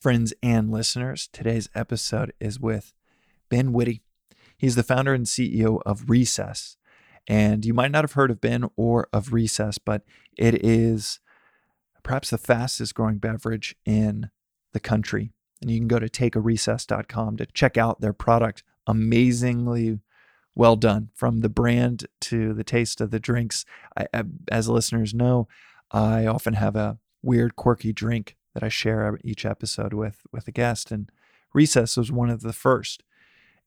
[0.00, 2.94] Friends and listeners, today's episode is with
[3.50, 4.00] Ben Witte.
[4.56, 6.78] He's the founder and CEO of Recess.
[7.28, 10.02] And you might not have heard of Ben or of Recess, but
[10.38, 11.20] it is
[12.02, 14.30] perhaps the fastest growing beverage in
[14.72, 15.32] the country.
[15.60, 18.62] And you can go to takearecess.com to check out their product.
[18.86, 19.98] Amazingly
[20.54, 23.66] well done from the brand to the taste of the drinks.
[23.94, 24.06] I,
[24.50, 25.46] as listeners know,
[25.90, 30.52] I often have a weird, quirky drink that I share each episode with with a
[30.52, 31.10] guest, and
[31.52, 33.02] Recess was one of the first.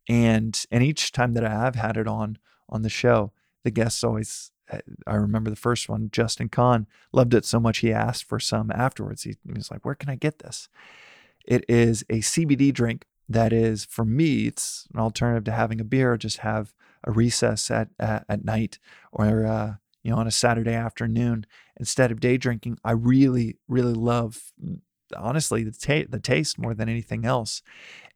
[0.08, 2.38] And and each time that I have had it on
[2.70, 3.32] on the show,
[3.64, 4.52] the guests always.
[4.70, 8.40] Eh, I remember the first one, Justin Kan loved it so much he asked for
[8.40, 9.24] some afterwards.
[9.24, 10.70] He, he was like, "Where can I get this?"
[11.46, 15.86] It is a CBD drink that is for me it's an alternative to having a
[15.86, 16.74] beer just have
[17.04, 18.80] a recess at at, at night
[19.12, 21.46] or uh, you know on a saturday afternoon
[21.80, 24.52] instead of day drinking i really really love
[25.16, 27.62] honestly the, ta- the taste more than anything else.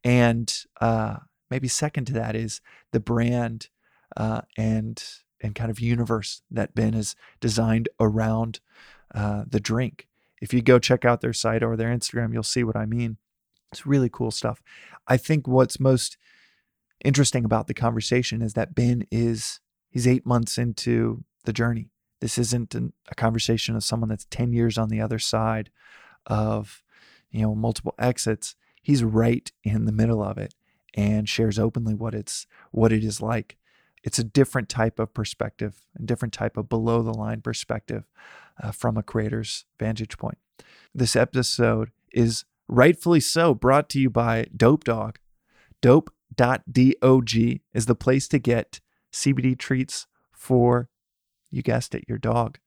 [0.03, 1.17] And uh,
[1.49, 3.69] maybe second to that is the brand
[4.15, 5.03] uh, and
[5.39, 8.59] and kind of universe that ben has designed around
[9.13, 10.07] uh, the drink.
[10.41, 13.17] If you go check out their site or their instagram you'll see what i mean.
[13.71, 14.63] It's really cool stuff.
[15.07, 16.17] I think what's most
[17.03, 21.89] interesting about the conversation is that Ben is he's 8 months into the journey.
[22.21, 25.71] This isn't an, a conversation of someone that's 10 years on the other side
[26.27, 26.83] of
[27.31, 28.55] you know multiple exits.
[28.83, 30.53] He's right in the middle of it
[30.93, 33.57] and shares openly what it's what it is like.
[34.03, 38.05] It's a different type of perspective, a different type of below the line perspective
[38.61, 40.37] uh, from a creator's vantage point.
[40.93, 45.19] This episode is rightfully so, brought to you by Dope Dog.
[45.81, 46.61] Dope.dog
[47.73, 48.79] is the place to get
[49.11, 50.89] CBD treats for,
[51.49, 52.59] you guessed it, your dog.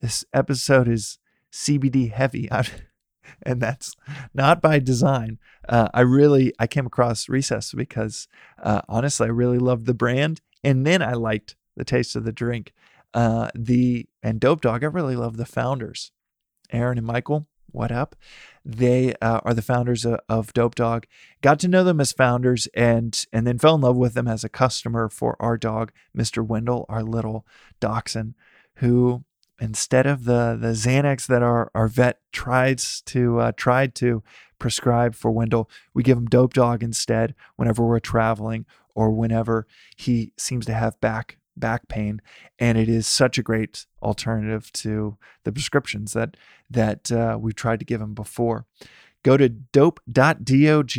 [0.00, 1.18] This episode is
[1.52, 2.48] CBD heavy.
[3.42, 3.96] and that's
[4.34, 5.38] not by design.
[5.68, 8.28] Uh, I really I came across Recess because
[8.62, 12.32] uh, honestly I really loved the brand, and then I liked the taste of the
[12.32, 12.72] drink.
[13.14, 16.12] Uh, the and Dope Dog I really love the founders,
[16.70, 18.16] Aaron and Michael what up?
[18.64, 21.06] They uh, are the founders of, of, Dope Dog.
[21.40, 24.44] Got to know them as founders and and then fell in love with them as
[24.44, 26.44] a customer for our dog, Mr.
[26.44, 27.46] Wendell, our little
[27.80, 28.34] dachshund,
[28.76, 29.24] who
[29.60, 34.22] instead of the the Xanax that our, our vet tries to uh, tried to
[34.58, 39.66] prescribe for Wendell, we give him Dope Dog instead whenever we're traveling or whenever
[39.96, 42.20] he seems to have back back pain,
[42.58, 46.36] and it is such a great alternative to the prescriptions that
[46.70, 48.66] that uh, we've tried to give him before.
[49.22, 50.98] Go to dope.dog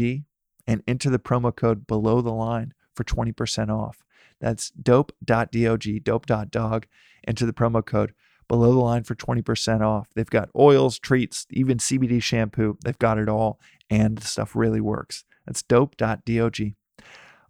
[0.67, 4.03] and enter the promo code below the line for 20% off.
[4.39, 6.87] That's dope.dog, dope.dog.
[7.27, 8.13] Enter the promo code
[8.47, 10.09] below the line for 20% off.
[10.15, 12.77] They've got oils, treats, even CBD shampoo.
[12.83, 13.59] They've got it all,
[13.89, 15.25] and the stuff really works.
[15.45, 16.59] That's dope.dog.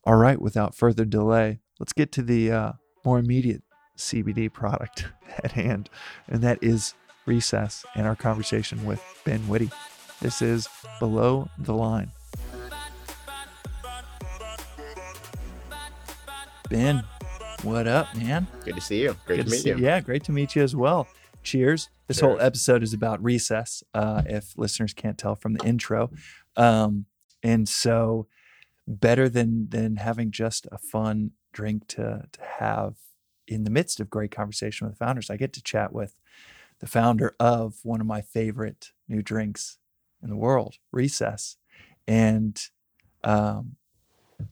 [0.04, 2.72] All right, without further delay, let's get to the uh,
[3.08, 3.64] more immediate
[3.98, 5.06] CBD product
[5.44, 5.90] at hand,
[6.28, 6.94] and that is
[7.26, 9.72] Recess and our conversation with Ben Witte.
[10.22, 10.68] This is
[11.00, 12.12] Below the Line.
[16.70, 17.02] Ben,
[17.64, 18.46] what up, man?
[18.66, 19.16] Good to see you.
[19.26, 19.78] Great Good to meet see, you.
[19.78, 21.08] Yeah, great to meet you as well.
[21.44, 21.88] Cheers.
[22.08, 22.30] This Cheers.
[22.30, 26.12] whole episode is about recess, uh, if listeners can't tell from the intro.
[26.58, 27.06] Um,
[27.42, 28.28] and so,
[28.86, 32.94] better than than having just a fun drink to, to have
[33.48, 35.32] in the midst of great conversation with founders.
[35.32, 36.14] I get to chat with
[36.80, 39.80] the founder of one of my favorite new drinks
[40.22, 41.58] in the world, Recess.
[42.08, 42.62] And
[43.24, 43.78] um,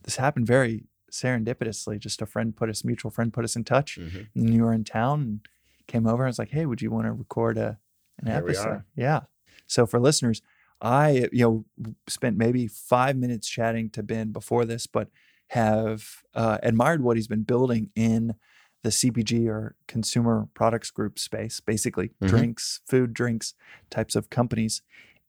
[0.01, 1.99] this happened very serendipitously.
[1.99, 3.99] Just a friend put us, mutual friend put us in touch.
[3.99, 4.21] Mm-hmm.
[4.33, 5.39] And you were in town and
[5.87, 7.77] came over and was like, hey, would you want to record a,
[8.19, 8.81] an episode?
[8.95, 9.21] Yeah.
[9.67, 10.41] So for listeners,
[10.81, 15.09] I, you know, spent maybe five minutes chatting to Ben before this, but
[15.49, 18.35] have uh, admired what he's been building in
[18.83, 22.27] the CPG or consumer products group space, basically mm-hmm.
[22.27, 23.55] drinks, food, drinks
[23.89, 24.81] types of companies,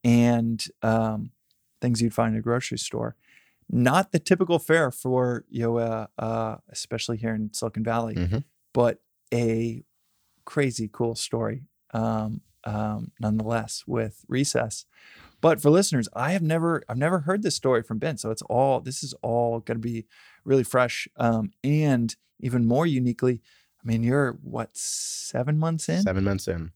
[0.04, 1.31] and um,
[1.81, 3.16] things you'd find in a grocery store.
[3.68, 8.39] Not the typical fare for you know, uh, uh, especially here in Silicon Valley, mm-hmm.
[8.72, 9.01] but
[9.33, 9.83] a
[10.45, 14.84] crazy cool story um, um, nonetheless with Recess.
[15.41, 18.42] But for listeners, I have never I've never heard this story from Ben, so it's
[18.42, 20.07] all this is all going to be
[20.45, 23.41] really fresh um, and even more uniquely.
[23.83, 26.03] I mean, you're what seven months in?
[26.03, 26.72] Seven months in.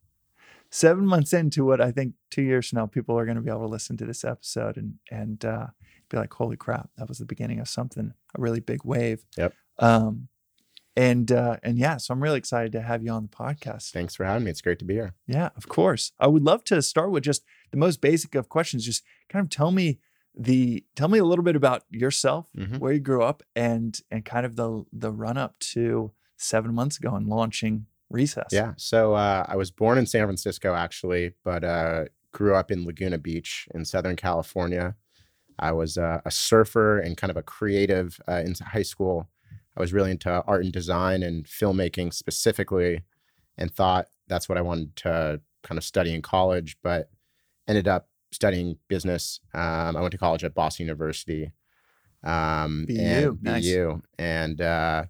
[0.70, 3.50] Seven months into what I think two years from now, people are going to be
[3.50, 5.66] able to listen to this episode and and uh,
[6.08, 9.54] be like, "Holy crap, that was the beginning of something, a really big wave." Yep.
[9.80, 10.28] Um,
[10.96, 13.90] and uh, and yeah, so I'm really excited to have you on the podcast.
[13.90, 14.50] Thanks for having me.
[14.50, 15.14] It's great to be here.
[15.26, 16.12] Yeah, of course.
[16.18, 18.84] I would love to start with just the most basic of questions.
[18.84, 19.98] Just kind of tell me
[20.34, 22.76] the tell me a little bit about yourself, mm-hmm.
[22.78, 26.98] where you grew up, and and kind of the the run up to seven months
[26.98, 28.48] ago and launching Recess.
[28.50, 28.72] Yeah.
[28.76, 33.18] So uh, I was born in San Francisco actually, but uh, grew up in Laguna
[33.18, 34.96] Beach in Southern California.
[35.60, 39.28] I was uh, a surfer and kind of a creative uh, in high school.
[39.76, 43.02] I was really into art and design and filmmaking specifically,
[43.56, 47.10] and thought that's what I wanted to kind of study in college, but
[47.68, 49.40] ended up studying business.
[49.54, 51.52] Um, I went to college at Boston University.
[52.22, 53.64] Um, BU, and nice.
[53.64, 55.04] BU, and uh,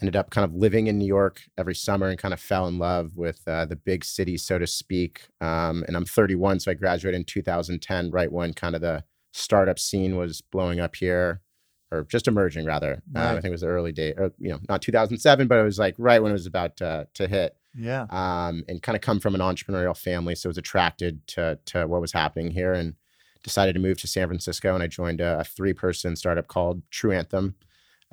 [0.00, 2.78] ended up kind of living in New York every summer and kind of fell in
[2.78, 5.28] love with uh, the big city, so to speak.
[5.40, 9.78] Um, and I'm 31, so I graduated in 2010, right when kind of the startup
[9.78, 11.40] scene was blowing up here,
[11.90, 13.02] or just emerging rather.
[13.12, 13.24] Right.
[13.24, 15.62] Uh, I think it was the early day, or you know, not 2007, but it
[15.62, 17.56] was like right when it was about to, to hit.
[17.74, 18.06] Yeah.
[18.10, 21.86] Um, and kind of come from an entrepreneurial family, so I was attracted to to
[21.86, 22.94] what was happening here, and
[23.42, 24.74] decided to move to San Francisco.
[24.74, 27.54] And I joined a, a three person startup called True Anthem.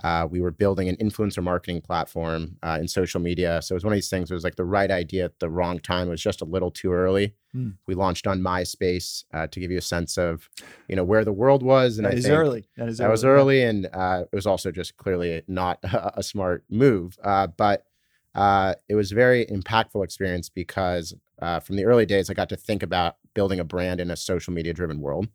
[0.03, 3.61] Uh, we were building an influencer marketing platform uh, in social media.
[3.61, 4.29] So it was one of these things.
[4.29, 6.07] It was like the right idea at the wrong time.
[6.07, 7.33] It was just a little too early.
[7.55, 7.77] Mm.
[7.87, 10.49] We launched on MySpace uh, to give you a sense of,
[10.89, 11.97] you know, where the world was.
[11.97, 12.67] And that I is early.
[12.75, 13.11] That is that early.
[13.11, 17.17] was early, and uh, it was also just clearly not a, a smart move.
[17.23, 17.85] Uh, but
[18.33, 21.15] uh, it was a very impactful experience because
[21.63, 24.51] from the early days, I got to think about building a brand in a social
[24.51, 25.29] media driven world.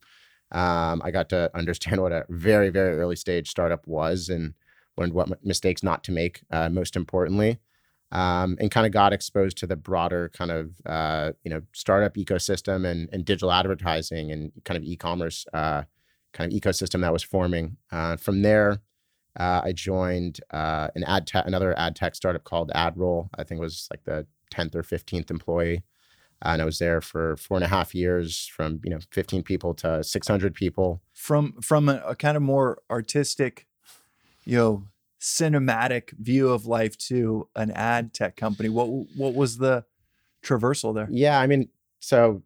[0.52, 4.55] Um, I got to understand what a very, very early stage startup was and
[4.97, 7.58] learned what mistakes not to make, uh, most importantly,
[8.12, 12.14] um, and kind of got exposed to the broader kind of uh, you know startup
[12.14, 15.82] ecosystem and, and digital advertising and kind of e-commerce uh,
[16.32, 17.76] kind of ecosystem that was forming.
[17.93, 18.79] Uh, from there,
[19.38, 23.29] uh, I joined uh, an ad another ad tech startup called AdRoll.
[23.37, 25.82] I think it was like the tenth or fifteenth employee
[26.44, 29.42] Uh, and I was there for four and a half years, from you know 15
[29.42, 31.02] people to 600 people.
[31.12, 33.66] From from a, a kind of more artistic,
[34.44, 34.84] you know,
[35.20, 38.69] cinematic view of life to an ad tech company.
[38.69, 39.84] What what was the
[40.42, 41.08] traversal there?
[41.10, 41.69] Yeah, I mean,
[42.00, 42.42] so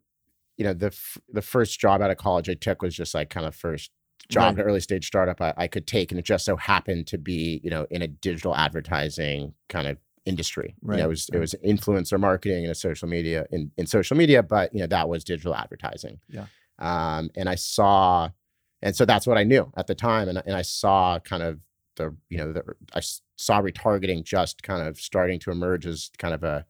[0.56, 3.30] you know, the f- the first job out of college I took was just like
[3.30, 3.90] kind of first
[4.28, 4.60] job right.
[4.60, 7.60] at early stage startup I, I could take, and it just so happened to be
[7.62, 10.74] you know in a digital advertising kind of industry.
[10.82, 10.96] Right.
[10.96, 11.36] You know, it was right.
[11.36, 15.08] it was influencer marketing and social media in, in social media, but you know that
[15.08, 16.20] was digital advertising.
[16.28, 16.46] Yeah.
[16.78, 18.30] Um, and I saw,
[18.82, 21.60] and so that's what I knew at the time, and and I saw kind of
[21.96, 23.00] the you know the I
[23.36, 26.66] saw retargeting just kind of starting to emerge as kind of a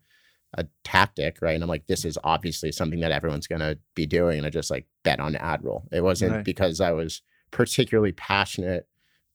[0.57, 1.55] a tactic, right?
[1.55, 4.71] And I'm like, this is obviously something that everyone's gonna be doing, and I just
[4.71, 5.85] like bet on AdRoll.
[5.93, 6.45] It wasn't right.
[6.45, 8.89] because I was particularly passionate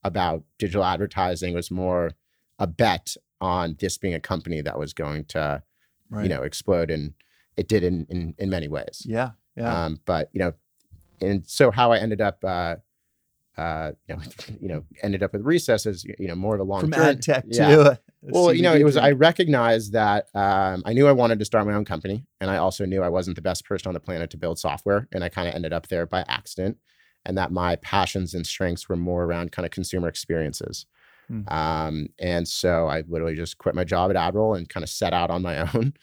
[0.04, 1.54] about digital advertising.
[1.54, 2.12] It was more
[2.57, 5.63] a bet on this being a company that was going to,
[6.09, 6.24] right.
[6.24, 7.13] you know, explode, and
[7.57, 9.03] it did in in, in many ways.
[9.06, 9.86] Yeah, yeah.
[9.86, 10.53] Um, but you know,
[11.21, 12.75] and so how I ended up, uh,
[13.57, 14.21] uh, you know,
[14.62, 17.09] you know, ended up with Recess is you know more of a long from journey.
[17.09, 17.68] ad tech yeah.
[17.68, 18.00] to.
[18.21, 18.97] well, you know, it was.
[18.97, 22.57] I recognized that um, I knew I wanted to start my own company, and I
[22.57, 25.30] also knew I wasn't the best person on the planet to build software, and I
[25.30, 26.77] kind of ended up there by accident,
[27.25, 30.86] and that my passions and strengths were more around kind of consumer experiences.
[31.31, 31.52] Mm.
[31.52, 35.14] Um, and so I literally just quit my job at AdRoll and kind of set
[35.14, 35.94] out on my own.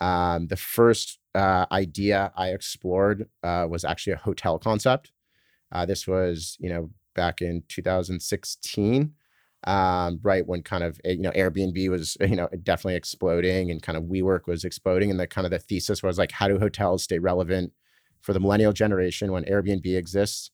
[0.00, 5.12] Um, the first uh, idea I explored uh, was actually a hotel concept.
[5.72, 9.12] Uh, this was, you know, back in 2016,
[9.64, 13.98] um, right when kind of you know Airbnb was you know definitely exploding and kind
[13.98, 17.02] of WeWork was exploding, and the kind of the thesis was like, how do hotels
[17.02, 17.72] stay relevant
[18.22, 20.50] for the millennial generation when Airbnb exists?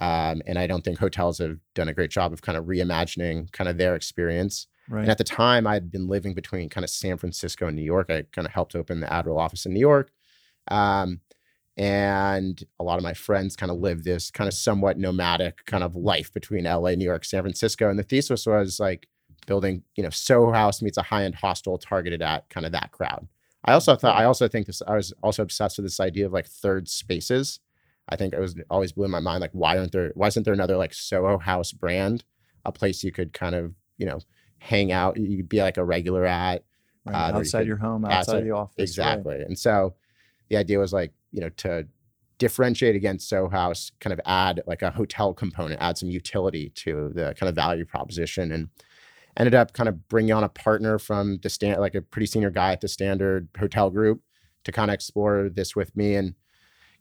[0.00, 3.52] Um, and I don't think hotels have done a great job of kind of reimagining
[3.52, 4.66] kind of their experience.
[4.88, 5.02] Right.
[5.02, 8.10] And at the time, I'd been living between kind of San Francisco and New York.
[8.10, 10.10] I kind of helped open the AdRoll office in New York.
[10.68, 11.20] Um,
[11.76, 15.82] and a lot of my friends kind of lived this kind of somewhat nomadic kind
[15.82, 17.88] of life between LA, New York, San Francisco.
[17.88, 19.08] And the thesis was like
[19.46, 23.26] building, you know, Soho House meets a high-end hostel targeted at kind of that crowd.
[23.64, 26.32] I also thought I also think this I was also obsessed with this idea of
[26.32, 27.60] like third spaces.
[28.08, 30.54] I think it was always blew my mind like why aren't there why isn't there
[30.54, 32.24] another like Soho House brand,
[32.64, 34.20] a place you could kind of you know
[34.58, 36.64] hang out, you could be like a regular at
[37.06, 37.14] right.
[37.14, 39.36] uh, outside you your home, outside, outside the office, exactly.
[39.36, 39.46] Right.
[39.46, 39.94] And so
[40.48, 41.86] the idea was like you know to
[42.38, 47.10] differentiate against Soho House, kind of add like a hotel component, add some utility to
[47.14, 48.68] the kind of value proposition, and
[49.36, 52.50] ended up kind of bringing on a partner from the stand, like a pretty senior
[52.50, 54.20] guy at the Standard Hotel Group,
[54.64, 56.34] to kind of explore this with me and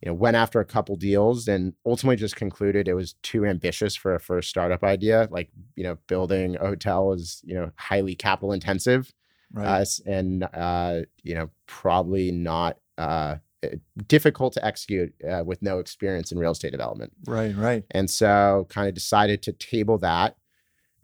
[0.03, 3.95] you know, went after a couple deals and ultimately just concluded it was too ambitious
[3.95, 5.29] for a first startup idea.
[5.31, 9.13] Like, you know, building a hotel is, you know, highly capital intensive.
[9.53, 9.65] Right.
[9.65, 13.67] Uh, and, uh, you know, probably not uh, uh,
[14.05, 17.13] difficult to execute uh, with no experience in real estate development.
[17.25, 17.85] Right, right.
[17.91, 20.35] And so, kind of decided to table that.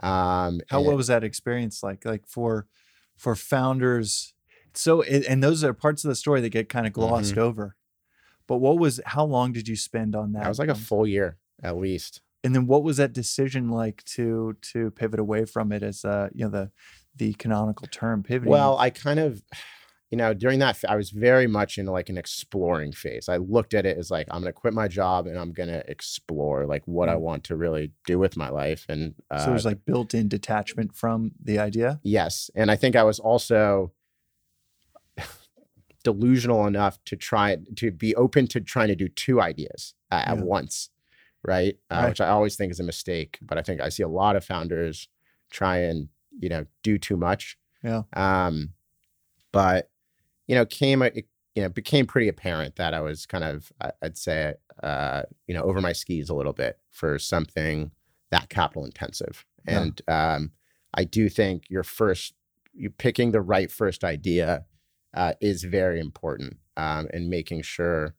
[0.01, 2.03] Um, How and- what was that experience like?
[2.03, 2.67] Like for
[3.15, 4.33] for founders,
[4.73, 7.75] so and and those are parts of the story that get kind of glossed over.
[8.49, 8.99] But what was?
[9.15, 10.43] How long did you spend on that?
[10.43, 12.13] that was like a full year at least.
[12.43, 16.27] and then what was that decision like to to pivot away from it as uh
[16.33, 16.65] you know the
[17.21, 18.51] the canonical term pivoting?
[18.51, 19.41] Well, I kind of,
[20.09, 23.27] you know, during that, I was very much into like an exploring phase.
[23.27, 25.67] I looked at it as like, I'm going to quit my job and I'm going
[25.77, 27.19] to explore like what I Mm.
[27.27, 28.85] want to really do with my life.
[28.87, 31.99] And uh, so there's like built-in detachment from the idea.
[32.03, 32.49] yes.
[32.55, 33.91] And I think I was also
[36.03, 40.37] delusional enough to try to be open to trying to do two ideas uh, at
[40.37, 40.43] Yeah.
[40.43, 40.89] once.
[41.43, 41.77] Right?
[41.89, 42.09] Uh, Right.
[42.09, 43.37] Which I always think is a mistake.
[43.41, 45.07] But I think I see a lot of founders
[45.49, 47.57] try and, you know, do too much.
[47.83, 48.03] Yeah.
[48.13, 48.73] Um,
[49.51, 49.89] but
[50.47, 54.17] you know, came it you know became pretty apparent that I was kind of I'd
[54.17, 54.53] say
[54.83, 57.91] uh, you know over my skis a little bit for something
[58.31, 59.81] that capital intensive, Yeah.
[59.81, 60.51] and um,
[60.93, 62.33] I do think your first
[62.73, 64.65] you picking the right first idea
[65.13, 68.15] uh, is very important, um, and making sure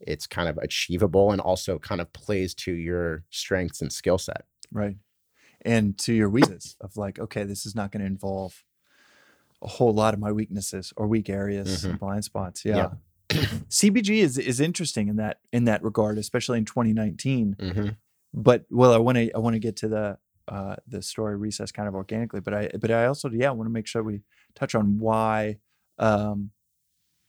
[0.00, 4.44] it's kind of achievable and also kind of plays to your strengths and skill set.
[4.72, 4.96] Right.
[5.62, 8.64] And to your weaknesses of like, okay, this is not going to involve
[9.60, 12.64] a whole lot of my weaknesses or weak areas and blind spots.
[12.64, 12.76] Yeah.
[12.76, 12.90] Yeah.
[13.68, 17.56] CPG is is interesting in that in that regard, especially in 2019.
[17.58, 17.88] Mm-hmm.
[18.32, 21.70] But well, I want to I want to get to the uh, the story recess
[21.70, 24.22] kind of organically, but I but I also yeah want to make sure we
[24.54, 25.58] touch on why
[25.98, 26.50] um,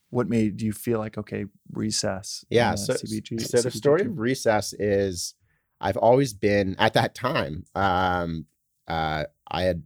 [0.10, 2.72] what made you feel like okay recess Yeah.
[2.72, 5.36] uh, so, CBG so the CBG story of recess is
[5.82, 7.66] I've always been at that time.
[7.74, 8.46] Um,
[8.88, 9.84] uh, I had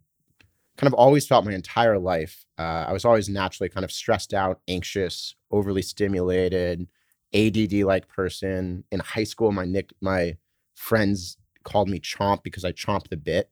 [0.77, 2.45] kind of always felt my entire life.
[2.57, 6.87] Uh, I was always naturally kind of stressed out, anxious, overly stimulated,
[7.33, 8.83] ADD like person.
[8.91, 10.37] In high school, my nick my
[10.75, 13.49] friends called me Chomp because I chomped the bit.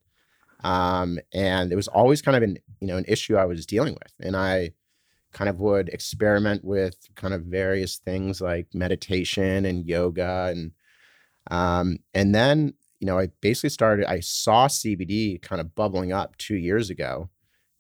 [0.64, 3.94] Um, and it was always kind of an you know an issue I was dealing
[3.94, 4.72] with, and I
[5.32, 10.72] kind of would experiment with kind of various things like meditation and yoga and
[11.50, 16.38] um, and then you know i basically started i saw cbd kind of bubbling up
[16.38, 17.30] two years ago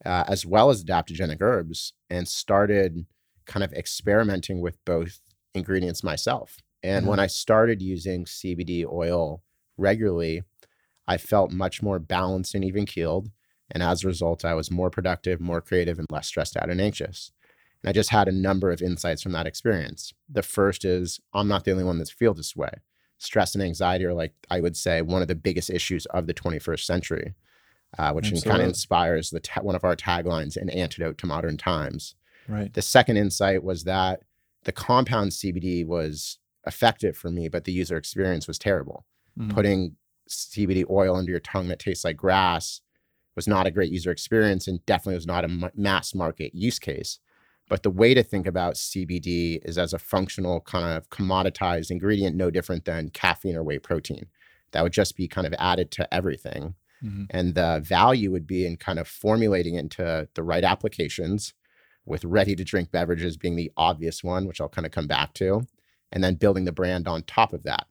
[0.05, 3.05] uh, as well as adaptogenic herbs and started
[3.45, 5.19] kind of experimenting with both
[5.53, 6.57] ingredients myself.
[6.83, 7.09] And Mhm.
[7.09, 9.43] when i started using cbd oil
[9.77, 10.43] regularly
[11.07, 13.31] i felt much more balanced and even keeled.
[13.71, 16.81] And as a result i was more productive more creative and less stressed out and
[16.81, 17.31] anxious
[17.83, 20.13] I just had a number of insights from that experience.
[20.29, 22.69] The first is I'm not the only one that feels this way.
[23.17, 26.33] Stress and anxiety are like I would say one of the biggest issues of the
[26.33, 27.33] 21st century,
[27.97, 31.57] uh, which kind of inspires the ta- one of our taglines, "An antidote to modern
[31.57, 32.15] times."
[32.47, 34.21] right The second insight was that
[34.63, 39.05] the compound CBD was effective for me, but the user experience was terrible.
[39.39, 39.53] Mhm.
[39.53, 39.95] Putting
[40.27, 42.81] CBD oil under your tongue that tastes like grass
[43.35, 47.19] was not a great user experience and definitely was not a mass market use case.
[47.71, 52.35] But the way to think about CBD is as a functional kind of commoditized ingredient,
[52.35, 54.25] no different than caffeine or whey protein.
[54.73, 56.75] That would just be kind of added to everything.
[57.01, 57.27] Mhm.
[57.29, 61.53] And the value would be in kind of formulating into the right applications,
[62.05, 65.33] with ready to drink beverages being the obvious one, which I'll kind of come back
[65.35, 65.61] to,
[66.11, 67.87] and then building the brand on top of that.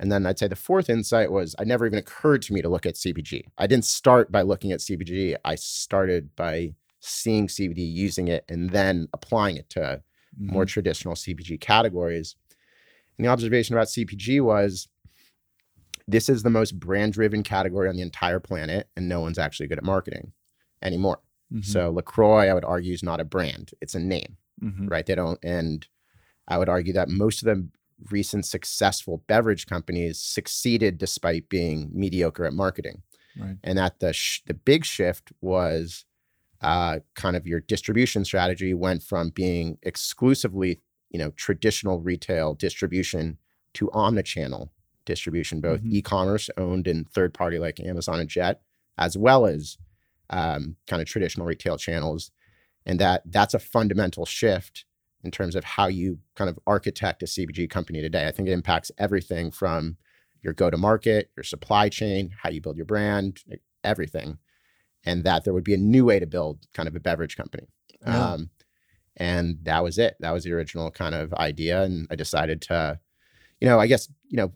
[0.00, 2.70] And then I'd say the fourth insight was I never even occurred to me to
[2.70, 3.48] look at CPG.
[3.58, 5.36] I didn't start by looking at CPG.
[5.44, 10.02] I started by seeing CBD, using it, and then applying it to
[10.36, 10.68] more Mhm.
[10.68, 12.34] traditional CPG categories.
[13.16, 14.88] And the observation about CPG was
[16.06, 19.66] this is the most brand driven category on the entire planet, and no one's actually
[19.68, 20.32] good at marketing
[20.82, 21.20] anymore.
[21.52, 21.64] Mhm.
[21.64, 24.90] So LaCroix, I would argue, is not a brand, it's a name, Mhm.
[24.90, 25.06] right?
[25.06, 25.86] They don't, and
[26.46, 27.68] I would argue that most of the
[28.10, 33.02] recent successful beverage companies succeeded despite being mediocre at marketing
[33.38, 36.04] right and that the sh- the big shift was
[36.60, 40.80] uh, kind of your distribution strategy went from being exclusively
[41.10, 43.38] you know traditional retail distribution
[43.74, 44.68] to omnichannel
[45.04, 45.92] distribution, both Mhm.
[45.92, 48.62] e-commerce owned and third party like Amazon and Jet,
[48.98, 49.76] as well as
[50.30, 52.30] um, kind of traditional retail channels,
[52.86, 54.84] and that that's a fundamental shift
[55.22, 58.26] in terms of how you kind of architect a CPG company today.
[58.26, 59.96] I think it impacts everything from
[60.42, 63.42] your go to market, your supply chain, how you build your brand,
[63.82, 64.38] everything.
[65.04, 67.68] And that there would be a new way to build kind of a beverage company.
[68.06, 68.32] Yeah.
[68.32, 68.50] Um,
[69.16, 70.16] and that was it.
[70.20, 71.82] That was the original kind of idea.
[71.82, 72.98] And I decided to,
[73.60, 74.52] you know, I guess, you know,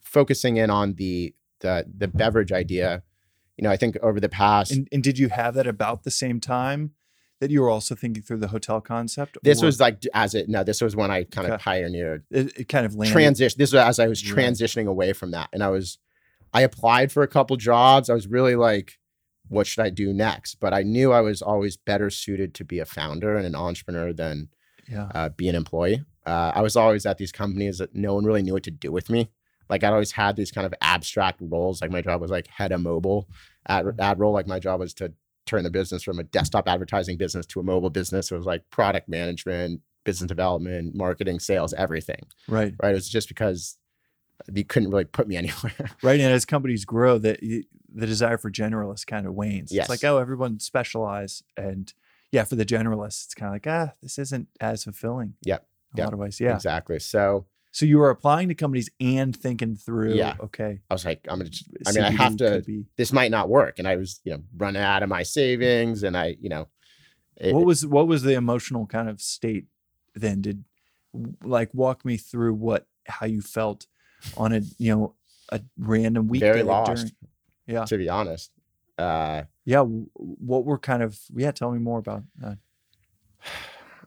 [0.00, 3.02] focusing in on the the the beverage idea,
[3.56, 6.10] you know, I think over the past And, and did you have that about the
[6.10, 6.92] same time
[7.40, 9.38] that you were also thinking through the hotel concept?
[9.42, 12.58] This or was like as it no, this was when I kind of pioneered it,
[12.58, 13.12] it kind of landed.
[13.12, 13.58] transition.
[13.58, 15.98] This was as I was transitioning away from that, and I was,
[16.52, 18.10] I applied for a couple jobs.
[18.10, 18.98] I was really like,
[19.52, 20.56] what should I do next?
[20.56, 24.12] But I knew I was always better suited to be a founder and an entrepreneur
[24.12, 24.48] than
[24.88, 25.10] yeah.
[25.14, 26.04] uh, be an employee.
[26.24, 28.90] Uh, I was always at these companies that no one really knew what to do
[28.90, 29.30] with me.
[29.68, 31.80] Like I always had these kind of abstract roles.
[31.80, 33.28] Like my job was like head of mobile
[33.68, 34.32] ad, AdRoll.
[34.32, 35.12] Like my job was to
[35.46, 38.30] turn the business from a desktop advertising business to a mobile business.
[38.30, 42.20] It was like product management, business development, marketing, sales, everything.
[42.48, 42.74] Right.
[42.82, 42.92] Right.
[42.92, 43.76] It was just because
[44.52, 45.90] you couldn't really put me anywhere.
[46.02, 46.20] Right.
[46.20, 49.70] And as companies grow, that the desire for generalists kind of wanes.
[49.72, 49.84] Yes.
[49.90, 51.42] It's like, oh, everyone specialize.
[51.56, 51.92] And
[52.30, 55.34] yeah, for the generalists, it's kind of like, ah, this isn't as fulfilling.
[55.44, 55.66] Yep.
[55.94, 56.06] In a Yep.
[56.06, 56.40] lot of ways.
[56.40, 56.54] Yeah.
[56.54, 56.98] Exactly.
[56.98, 60.36] So So you were applying to companies and thinking through, Yeah.
[60.40, 60.80] okay.
[60.90, 61.50] I was like, I'm gonna.
[61.50, 62.62] Just, I mean, I have to.
[62.66, 66.02] be- This might not work, and I was, you know, running out of my savings,
[66.02, 66.68] and I, you know,
[67.36, 69.66] it- what was what was the emotional kind of state
[70.14, 70.40] then?
[70.42, 70.64] Did
[71.44, 73.86] like walk me through what how you felt
[74.36, 75.14] on a you know
[75.50, 76.94] a random weekday very lost.
[76.96, 77.12] during-
[77.66, 77.84] yeah.
[77.84, 78.50] To be honest.
[78.98, 79.80] Uh, yeah.
[79.82, 81.52] What were kind of yeah?
[81.52, 82.58] Tell me more about that.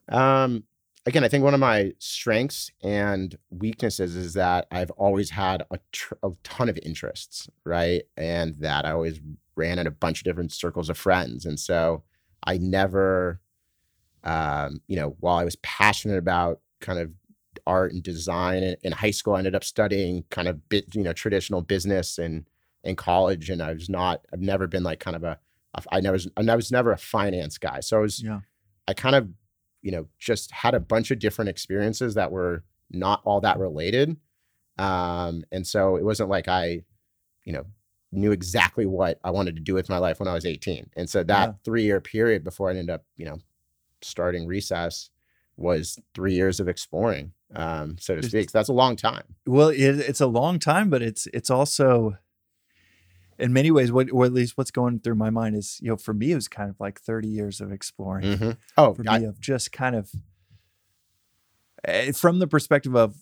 [0.09, 0.63] Um,
[1.05, 5.79] again, I think one of my strengths and weaknesses is that I've always had a,
[5.91, 8.03] tr- a ton of interests, right?
[8.17, 9.19] And that I always
[9.55, 11.45] ran in a bunch of different circles of friends.
[11.45, 12.03] And so
[12.43, 13.39] I never,
[14.23, 17.11] um, you know, while I was passionate about kind of
[17.65, 21.13] art and design in, high school, I ended up studying kind of bit, you know,
[21.13, 22.47] traditional business and
[22.83, 23.49] in college.
[23.49, 25.39] And I was not, I've never been like kind of a,
[25.91, 27.79] I never, was- I was never a finance guy.
[27.81, 28.39] So I was, Yeah.
[28.87, 29.27] I kind of,
[29.81, 34.15] you know, just had a bunch of different experiences that were not all that related.
[34.77, 36.83] Um, and so it wasn't like I,
[37.43, 37.65] you know,
[38.11, 40.89] knew exactly what I wanted to do with my life when I was 18.
[40.95, 41.53] And so that Yeah.
[41.63, 43.39] three year period before I ended up, you know,
[44.01, 45.09] starting recess
[45.57, 48.49] was three years of exploring, um, so to speak.
[48.49, 49.23] So that's a long time.
[49.45, 52.17] Well, it, it's a long time, but it's it's also
[53.37, 55.97] in many ways what or at least what's going through my mind is you know
[55.97, 58.57] for me it was kind of like 30 years of exploring Mhm.
[58.77, 60.09] Oh, for I- me of just kind of
[61.83, 63.17] eh, from the perspective of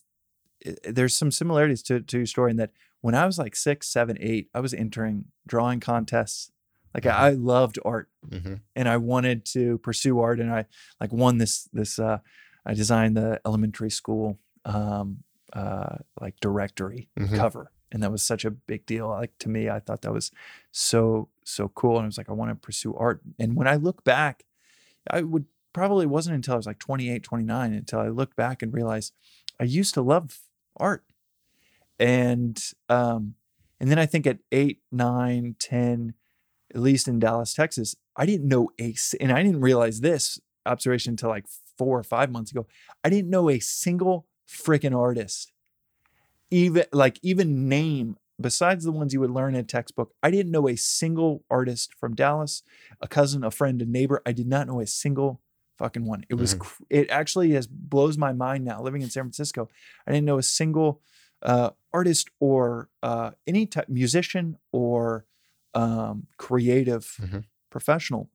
[0.66, 3.88] eh, there's some similarities to, to your story in that when I was like six,
[3.90, 6.52] seven, eight, I was entering drawing contests.
[6.94, 8.62] Like I, I loved art mhm.
[8.76, 10.66] and I wanted to pursue art and I
[11.00, 12.20] like won this this uh
[12.66, 17.36] I designed the elementary school um uh like directory Mhm.
[17.36, 17.72] cover.
[17.92, 19.08] And that was such a big deal.
[19.08, 20.32] Like to me I thought that was
[20.72, 21.98] so so cool.
[21.98, 23.22] And I was like I want to pursue art.
[23.40, 24.46] And when I look back
[25.10, 28.74] I would probably wasn't until I was like 28 29 until I looked back and
[28.74, 29.14] realized
[29.60, 30.40] I used to love
[30.78, 31.04] art.
[32.00, 33.36] And um
[33.80, 36.14] and then I think at 8 9 10
[36.74, 41.12] at least in Dallas, Texas, I didn't know a, and I didn't realize this observation
[41.12, 41.46] until like
[41.78, 42.68] four or five months ago.
[43.04, 45.52] I didn't know a single freaking artist,
[46.52, 50.14] even like even name besides the ones you would learn in a textbook.
[50.22, 52.64] I didn't know a single artist from Dallas,
[53.00, 54.22] a cousin, a friend, a neighbor.
[54.26, 55.42] I did not know a single
[55.78, 56.26] fucking one.
[56.30, 56.82] It was, Mhm.
[56.90, 59.70] it actually has blows my mind now living in San Francisco.
[60.08, 61.02] I didn't know a single
[61.42, 65.26] uh, artist or uh, any type musician or
[65.74, 67.46] um, creative Mhm.
[67.70, 68.30] professional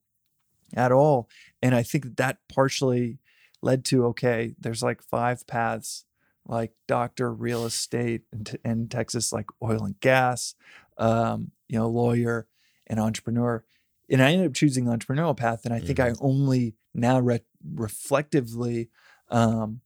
[0.75, 1.29] at all.
[1.61, 3.19] And I think that, partially
[3.61, 6.05] led to okay, there's like five paths
[6.45, 10.55] like doctor, real estate, and in Texas, like oil and gas,
[10.97, 12.47] um, you know, lawyer
[12.87, 13.63] and entrepreneur.
[14.09, 15.63] And I ended up choosing the entrepreneurial path.
[15.65, 18.89] And I think I only now re- reflectively
[19.29, 19.81] um,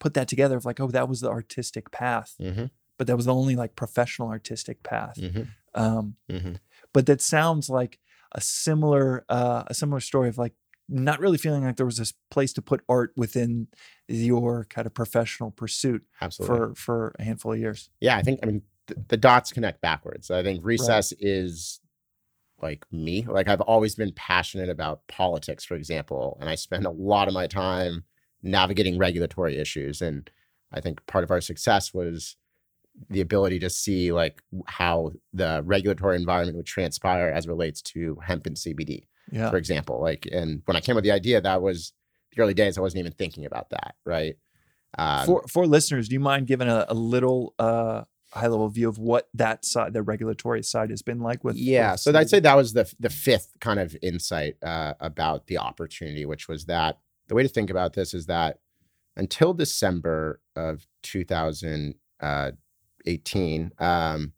[0.00, 2.70] put that together of like, oh, that was the artistic path, Mhm.
[2.98, 5.16] but that was the only like professional artistic path.
[5.18, 5.48] Mhm.
[5.74, 6.58] Um, Mhm.
[6.92, 7.98] But that sounds like
[8.32, 10.54] a similar uh, a similar story of like
[10.88, 13.66] not really feeling like there was this place to put art within
[14.08, 16.56] your kind of professional pursuit Absolutely.
[16.56, 17.90] for for a handful of years.
[18.00, 20.30] yeah, I think I mean th- the dots connect backwards.
[20.30, 21.80] I think recess is
[22.62, 23.26] like me.
[23.28, 27.34] Like I've always been passionate about politics, for example, and I spend a lot of
[27.34, 28.04] my time
[28.42, 30.00] navigating regulatory issues.
[30.00, 30.30] And
[30.72, 32.36] I think part of our success was
[33.10, 38.46] the ability to see like how the regulatory environment would transpire as relates to hemp
[38.46, 39.50] and CBD, Yeah.
[39.50, 40.00] for example.
[40.00, 41.92] Like, and when I came with the idea, that was
[42.34, 42.78] the early days.
[42.78, 44.36] I wasn't even thinking about that, right?
[44.98, 48.88] Um, for for listeners, do you mind giving a, a little uh, high level view
[48.88, 51.56] of what that side, the regulatory side, has been like with?
[51.56, 55.46] yeah with so i'd say that was the the fifth kind of insight uh, about
[55.48, 58.58] the opportunity which was that the way to think about this is that
[59.16, 60.86] until december of
[63.06, 64.32] 2018 um,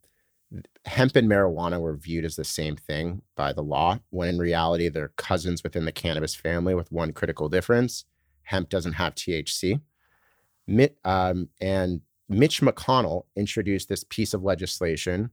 [0.87, 4.89] hemp and marijuana were viewed as the same thing by the law, when in reality,
[4.89, 8.05] they're cousins within the cannabis family with one critical difference
[8.49, 9.81] hemp doesn't have THC.
[11.05, 15.31] Um, and Mitch McConnell introduced this piece of legislation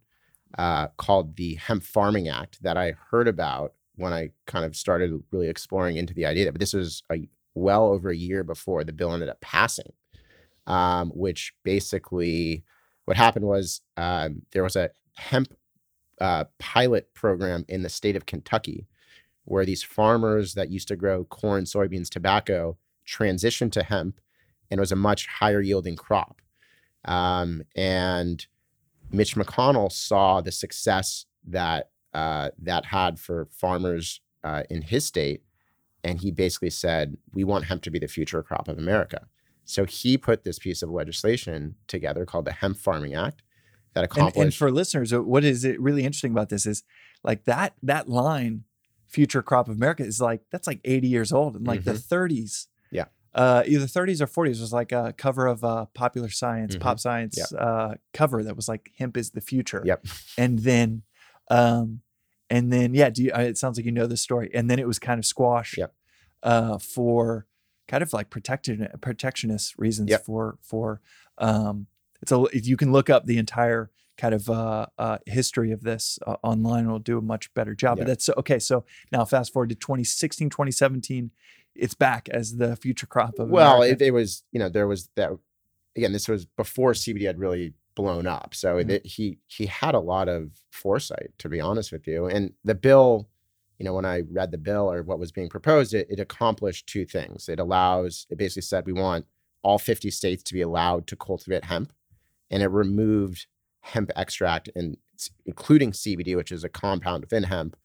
[0.58, 5.24] uh, called the Hemp Farming Act that I heard about when I kind of started
[5.32, 6.52] really exploring into the idea.
[6.52, 9.94] But this was a, well over a year before the bill ended up passing,
[10.68, 12.64] um, which basically
[13.06, 15.54] what happened was um, there was a hemp
[16.20, 18.88] uh, pilot program in the state of Kentucky
[19.46, 24.20] where these farmers that used to grow corn, soybeans, tobacco transitioned to hemp
[24.70, 26.42] and it was a much higher yielding crop.
[27.06, 28.46] Um, and
[29.12, 35.44] Mitch McConnell saw the success that uh, that had for farmers uh, in his state,
[36.04, 39.28] and he basically said, "We want hemp to be the future crop of America."
[39.66, 43.42] So he put this piece of legislation together called the Hemp Farming Act
[43.94, 44.36] that accomplished.
[44.36, 46.84] And, and for listeners, uh, what is it really interesting about this is
[47.24, 48.64] like that that line,
[49.08, 51.94] "Future crop of America," is like that's like eighty years old, and like mm-hmm.
[51.94, 52.68] the 30s
[53.36, 56.82] uh, either 30s or 40s was like a cover of uh, popular science, mm-hmm.
[56.82, 59.84] pop science uh, cover that was like hemp is the future.
[59.86, 60.06] Yep.
[60.38, 61.04] And then,
[61.52, 62.00] um,
[62.50, 64.50] and then yeah, do you, uh, it sounds like you know the story.
[64.54, 65.94] And then it was kind of squashed yep.
[66.44, 67.46] uh, for
[67.88, 70.26] kind of like protected protectionist reasons yep.
[70.26, 71.02] for for
[71.38, 71.88] um,
[72.22, 76.18] it's a you can look up the entire kind of uh, uh, history of this
[76.26, 77.98] uh, online will do a much better job.
[77.98, 78.60] But that's okay.
[78.60, 81.32] So now fast forward to 2016, 2017,
[81.76, 85.10] it's back as the future crop of well it, it, was you know there was
[85.16, 85.32] that
[85.96, 88.92] again this was before cbd had really blown up so mm-hmm.
[88.92, 92.76] it, he he had a lot of foresight to be honest with you and the
[92.76, 93.28] bill
[93.80, 96.88] you know when i read the bill or what was being proposed it, it accomplished
[96.88, 99.26] two things it allows it basically said we want
[99.64, 101.92] all 50 states to be allowed to cultivate hemp
[102.52, 103.48] and it removed
[103.82, 104.98] hemp extract and
[105.46, 107.76] including cbd which is a compound within hemp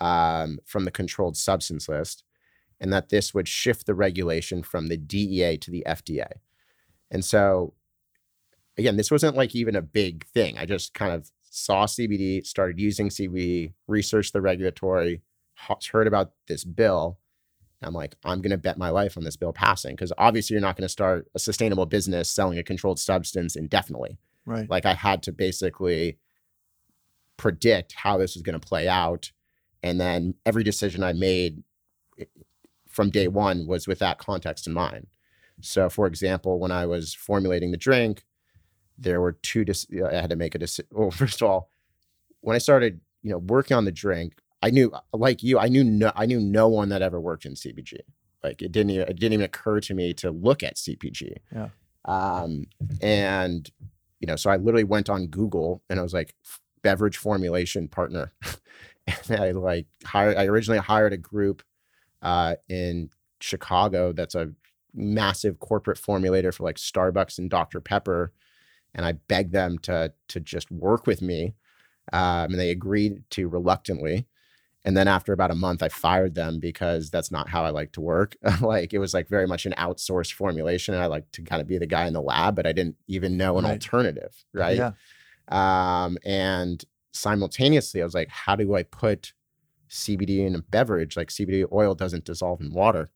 [0.00, 2.24] um, from the controlled substance list
[2.82, 6.26] and that this would shift the regulation from the DEA to the FDA.
[7.12, 7.74] And so,
[8.76, 10.58] again, this wasn't like even a big thing.
[10.58, 15.22] I just kind of saw CBD, started using CBD, researched the regulatory,
[15.92, 17.18] heard about this bill.
[17.82, 20.60] I'm like, I'm going to bet my life on this bill passing because obviously you're
[20.60, 24.18] not going to start a sustainable business selling a controlled substance indefinitely.
[24.46, 24.70] Right.
[24.70, 26.18] Like I had to basically
[27.36, 29.32] predict how this was going to play out.
[29.82, 31.64] And then every decision I made
[32.88, 35.08] from day one was with that context in mind.
[35.60, 38.24] So, for example, when I was formulating the drink,
[38.98, 39.64] there were two.
[40.08, 40.88] I had to make a decision.
[40.92, 41.70] Well, first of all,
[42.40, 45.84] when I started, you know, working on the drink, I knew, like you, I knew
[45.84, 47.98] no, I knew no one that ever worked in CPG.
[48.42, 51.36] Like it didn't, even, it didn't even occur to me to look at CPG.
[51.54, 51.68] Yeah.
[52.04, 52.66] Um,
[53.00, 53.70] and
[54.20, 56.34] you know, so I literally went on Google and I was like,
[56.82, 58.32] beverage formulation partner.
[59.28, 60.36] and I like hired.
[60.36, 61.62] I originally hired a group
[62.20, 64.52] uh, in Chicago that's a
[64.94, 67.80] massive corporate formulator for like Starbucks and Dr.
[67.80, 68.32] Pepper.
[68.94, 71.54] And I begged them to to just work with me.
[72.12, 74.26] Um, and they agreed to reluctantly.
[74.84, 77.92] And then after about a month, I fired them because that's not how I like
[77.92, 78.36] to work.
[78.60, 80.94] like it was like very much an outsourced formulation.
[80.94, 82.96] And I like to kind of be the guy in the lab, but I didn't
[83.06, 83.72] even know an right.
[83.72, 84.44] alternative.
[84.52, 84.76] Right.
[84.76, 84.92] Yeah.
[85.48, 89.32] Um, and simultaneously, I was like, how do I put
[89.92, 93.10] CBD in a beverage, like CBD oil doesn't dissolve in water.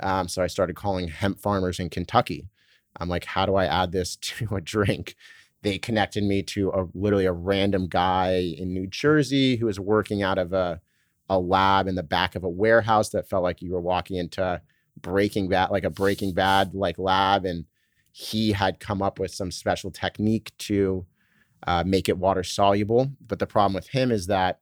[0.00, 2.48] Um, so I started calling hemp farmers in Kentucky.
[3.00, 5.16] I'm like, how do I add this to a drink?
[5.62, 10.22] They connected me to a literally a random guy in New Jersey who was working
[10.22, 10.80] out of a
[11.32, 14.60] a lab in the back of a warehouse that felt like you were walking into
[15.00, 17.64] Breaking Bad, like a Breaking Bad like lab, and
[18.12, 21.06] he had come up with some special technique to
[21.66, 23.10] uh, make it water soluble.
[23.26, 24.60] But the problem with him is that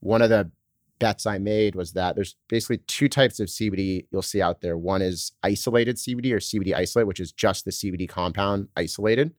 [0.00, 0.50] one of the
[0.98, 4.76] bets I made was that there's basically two types of CBD you'll see out there.
[4.76, 9.32] One is isolated CBD or CBD isolate, which is just the CBD compound isolated.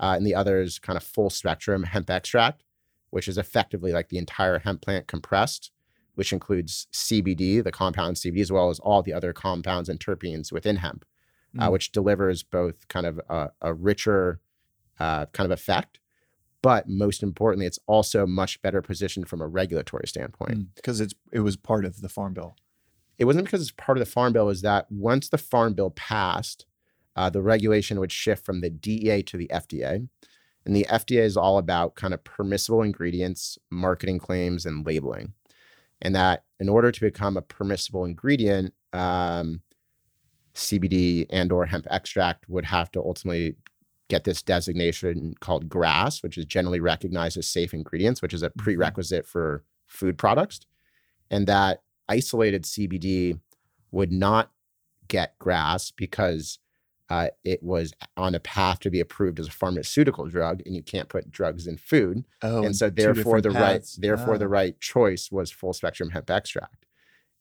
[0.00, 2.64] Uh, and the other is kind of full spectrum hemp extract,
[3.10, 5.70] which is effectively like the entire hemp plant compressed,
[6.14, 10.52] which includes CBD, the compound CBD, as well as all the other compounds and terpenes
[10.52, 11.04] within hemp,
[11.58, 11.68] uh, mm.
[11.68, 14.40] uh, which delivers both kind of a, a richer
[15.00, 15.98] uh, kind of effect
[16.64, 21.14] but most importantly, it's also much better positioned from a regulatory standpoint because mm, it's
[21.30, 22.56] it was part of the Farm Bill.
[23.18, 24.48] It wasn't because it's part of the Farm Bill.
[24.48, 26.64] Is that once the Farm Bill passed,
[27.16, 30.08] uh, the regulation would shift from the DEA to the FDA,
[30.64, 35.34] and the FDA is all about kind of permissible ingredients, marketing claims, and labeling.
[36.04, 39.62] And that in order to become a permissible ingredient, um,
[40.54, 43.56] CBD and or hemp extract would have to ultimately
[44.08, 48.50] get this designation called GRAS, which is generally recognized as safe ingredients, which is a
[48.50, 50.60] prerequisite for food products.
[51.30, 53.40] And that isolated CBD
[53.90, 54.50] would not
[55.08, 56.58] get GRAS because
[57.10, 60.82] uh, it was on a path to be approved as a pharmaceutical drug, and you
[60.82, 62.24] can't put drugs in food.
[62.42, 63.96] Oh, and so therefore the right paths.
[63.96, 64.48] therefore the Oh.
[64.48, 66.86] right choice was full spectrum hemp extract.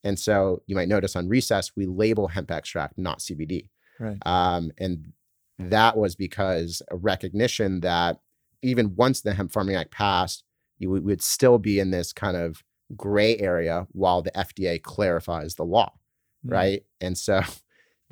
[0.04, 3.70] And so you might notice on recess we label hemp extract, not CBD.
[4.00, 4.18] Right.
[4.26, 5.14] Um, and
[5.60, 8.20] that was because a recognition that
[8.62, 10.44] even once the Hemp Farming Act passed,
[10.78, 12.64] you would, would still be in this kind of
[12.98, 15.94] gray area while the FDA clarifies the law,
[16.46, 16.52] Mm.
[16.52, 16.84] right?
[17.00, 17.42] And so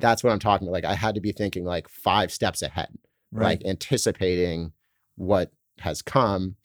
[0.02, 0.74] that's what I'm talking about.
[0.74, 2.90] Like I had to be thinking like five steps ahead,
[3.30, 3.44] Right.
[3.44, 4.72] like anticipating
[5.16, 6.56] what has come.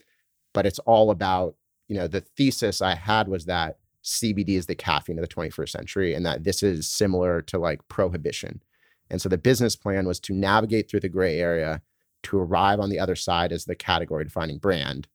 [0.54, 1.56] But it's all about,
[1.88, 5.69] you know, the thesis I had was that CBD is the caffeine of the 21st
[5.69, 8.62] century and that this is similar to like prohibition.
[9.10, 11.82] And so the business plan was to navigate through the gray area
[12.23, 15.08] to arrive on the other side as the category defining brand.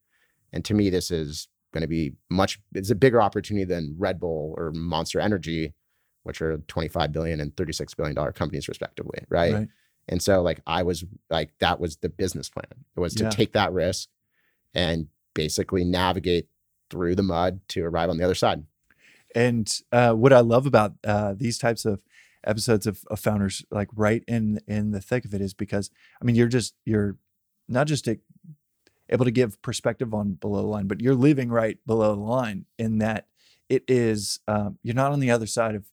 [0.53, 4.21] And to me, this is going to be much, it's a bigger opportunity than Red
[4.21, 5.75] Bull or Monster Energy,
[6.23, 9.25] which are 25 billion and 36 billion dollar companies respectively.
[9.29, 9.53] Right.
[9.55, 9.69] Right.
[10.09, 12.67] And so like I was like, that was the business plan.
[12.97, 13.31] It was to Yeah.
[13.31, 14.09] take that risk
[14.75, 16.49] and basically navigate
[16.91, 18.65] through the mud to arrive on the other side.
[19.35, 22.03] And uh, what I love about uh, these types of
[22.45, 26.25] episodes of, of founders, like right in in the thick of it, is because I
[26.25, 27.17] mean you're just you're
[27.69, 28.19] not just a,
[29.09, 32.67] able to give perspective on below the line, but you're living right below the line
[32.79, 33.27] in that
[33.75, 35.85] it is um, you're not on the other side of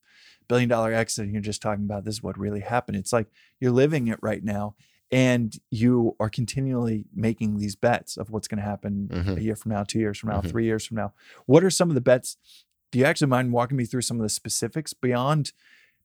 [0.49, 2.97] billion dollar exit and you're just talking about this is what really happened.
[2.97, 3.27] It's like
[3.59, 4.75] you're living it right now.
[5.11, 9.37] And you are continually making these bets of what's going to happen Mhm.
[9.37, 10.49] a year from now, two years from now, Mhm.
[10.51, 11.13] three years from now.
[11.47, 12.37] What are some of the bets
[12.91, 15.51] do you actually mind walking me through some of the specifics beyond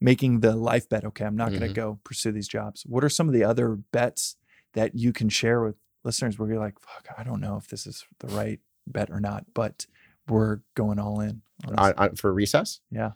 [0.00, 1.04] making the life bet?
[1.04, 1.68] Okay, I'm not going Mhm.
[1.68, 2.84] to go pursue these jobs.
[2.86, 4.36] What are some of the other bets
[4.74, 7.86] that you can share with listeners where you're like, fuck, I don't know if this
[7.86, 9.86] is the right bet or not, but
[10.28, 11.42] we're going all in.
[11.66, 12.80] on this." on, on- for recess.
[12.90, 13.12] Yeah.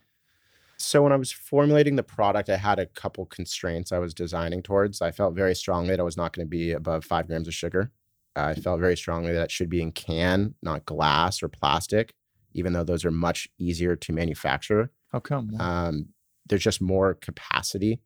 [0.81, 4.62] So when I was formulating the product, I had a couple constraints I was designing
[4.62, 5.03] towards.
[5.03, 7.55] I felt very strongly that I was not going to be above five grams of
[7.55, 7.90] sugar.
[8.37, 12.14] I felt very strongly that it should be in can, not glass or plastic,
[12.53, 14.92] even though those are much easier to manufacture.
[15.11, 15.51] How come?
[15.59, 16.09] Um,
[16.49, 18.01] there's just more capacity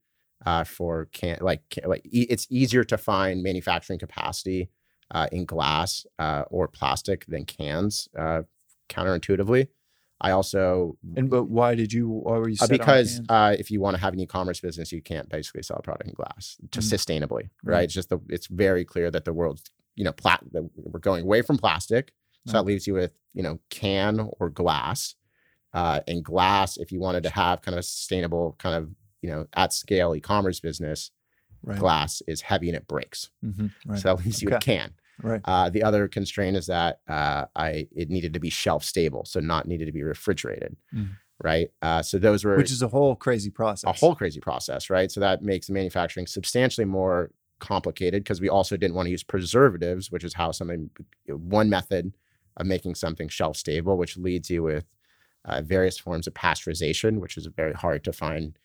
[0.47, 4.71] uh, for can like like e- it's easier to find manufacturing capacity
[5.11, 8.09] uh, in glass uh, or plastic than cans.
[8.93, 9.69] Counterintuitively,
[10.21, 12.09] I also and but why did you?
[12.09, 12.57] Why were you?
[12.61, 15.79] uh, because uh, if you want to have an e-commerce business, you can't basically sell
[15.79, 16.93] a product in glass to Mm.
[16.95, 17.75] sustainably, right?
[17.75, 17.85] Right.
[17.85, 19.65] It's just the it's very clear that the world's
[19.97, 22.13] you know plat that we're going away from plastic,
[22.47, 25.17] so that leaves you with you know can or glass.
[25.75, 28.91] Uh, and glass, if you wanted to have kind of a sustainable, kind of
[29.23, 31.11] you know at scale e-commerce business,
[31.63, 31.79] right.
[31.79, 33.31] glass is heavy and it breaks.
[33.45, 33.99] Mhm, right.
[33.99, 34.93] So that leaves you with can.
[35.23, 35.41] Right.
[35.45, 39.41] Uh, the other constraint is that uh, I it needed to be shelf stable, so
[39.41, 41.11] not needed to be refrigerated, Mm.
[41.43, 41.71] right?
[41.81, 43.89] Uh, so those were Which is a whole crazy process.
[43.89, 45.11] a whole crazy process, right?
[45.11, 50.11] So that makes manufacturing substantially more complicated because we also didn't want to use preservatives,
[50.11, 50.91] which is how something
[51.29, 52.13] one method
[52.57, 54.85] of making something shelf stable, which leads you with
[55.45, 58.59] uh, various forms of pasteurization, which is very hard to find,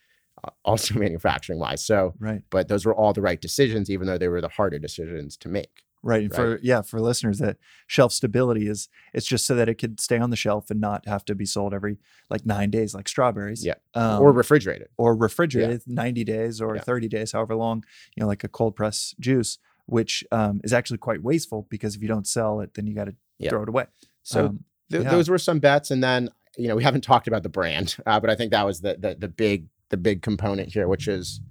[0.44, 1.84] uh, also manufacturing wise.
[1.86, 2.42] So, Right.
[2.50, 5.50] but those were all the right decisions, even though they were the harder decisions to
[5.50, 5.84] make.
[6.08, 6.22] Right.
[6.24, 10.00] And for yeah, for listeners that shelf stability is it's just so that it could
[10.00, 11.98] stay on the shelf and not have to be sold every
[12.30, 13.66] like nine days like strawberries.
[13.66, 13.74] Yeah.
[13.94, 14.88] Um, or refrigerated.
[14.98, 16.82] or refrigerated 90 days or Yeah.
[16.82, 17.84] 30 days, however long,
[18.16, 22.02] you know, like a cold press juice, which um, is actually quite wasteful because if
[22.02, 23.50] you don't sell it, then you got to Yeah.
[23.50, 23.88] throw it away.
[24.24, 25.10] So Um, th- yeah.
[25.12, 28.20] those were some bets, and then you know we haven't talked about the brand, uh,
[28.22, 31.42] but I think that was the, the the big the big component here, which is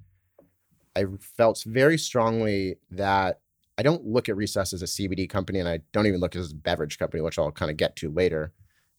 [0.95, 3.39] I felt very strongly that
[3.77, 6.39] I don't look at Recess as a CBD company, and I don't even look at
[6.39, 8.51] it as a beverage company, which I'll kind of get to later.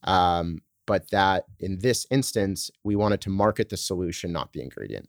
[0.05, 5.09] Um, but that in this instance, we wanted to market the solution, not the ingredient.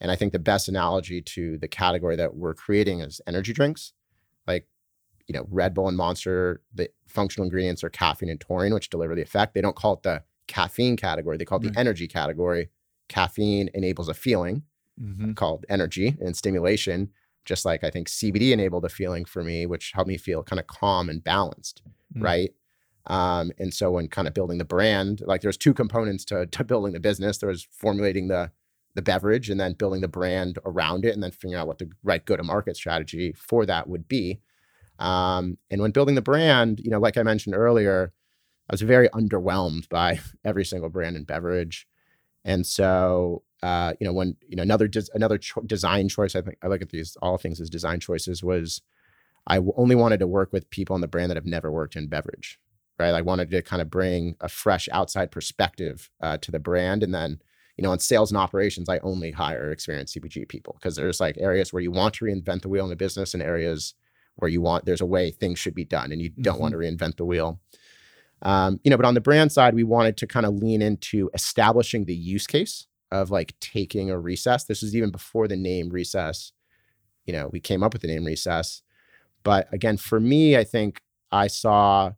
[0.00, 3.92] And I think the best analogy to the category that we're creating is energy drinks,
[4.46, 4.66] like
[5.26, 6.62] you know Red Bull and Monster.
[6.74, 9.54] The functional ingredients are caffeine and taurine, which deliver the effect.
[9.54, 11.74] They don't call it the caffeine category; they call it Right.
[11.74, 12.70] the energy category.
[13.08, 14.62] Caffeine enables a feeling
[15.00, 15.34] mhm.
[15.34, 17.10] called energy and stimulation,
[17.48, 20.60] just like I think CBD enabled a feeling for me, which helped me feel kind
[20.60, 21.82] of calm and balanced,
[22.16, 22.22] Mm.
[22.22, 22.50] right?
[23.06, 26.64] Um, and so when kind of building the brand, like there's two components to, to
[26.64, 27.38] building the business.
[27.38, 28.50] There was formulating the
[28.94, 31.88] the beverage and then building the brand around it and then figuring out what the
[32.02, 34.40] right go-to-market strategy for that would be.
[34.98, 38.12] Um, and when building the brand, you know, like I mentioned earlier,
[38.68, 41.86] I was very underwhelmed by every single brand and beverage.
[42.44, 46.42] And so, uh, you know, when you know another des- another cho- design choice, I
[46.42, 48.82] think I look at these all things as design choices was
[49.46, 51.96] I w- only wanted to work with people on the brand that have never worked
[51.96, 52.60] in beverage,
[52.98, 53.14] right?
[53.14, 57.14] I wanted to kind of bring a fresh outside perspective uh, to the brand, and
[57.14, 57.40] then
[57.76, 61.36] you know, on sales and operations, I only hire experienced CPG people because there's like
[61.38, 63.94] areas where you want to reinvent the wheel in the business and areas
[64.34, 66.62] where you want there's a way things should be done and you don't mm-hmm.
[66.62, 67.60] want to reinvent the wheel.
[68.42, 71.30] Um, you know, but on the brand side, we wanted to kind of lean into
[71.34, 74.64] establishing the use case of like taking a recess.
[74.64, 76.52] This was even before the name recess.
[77.26, 78.82] You know, we came up with the name recess.
[79.42, 82.12] But again, for me, I think I saw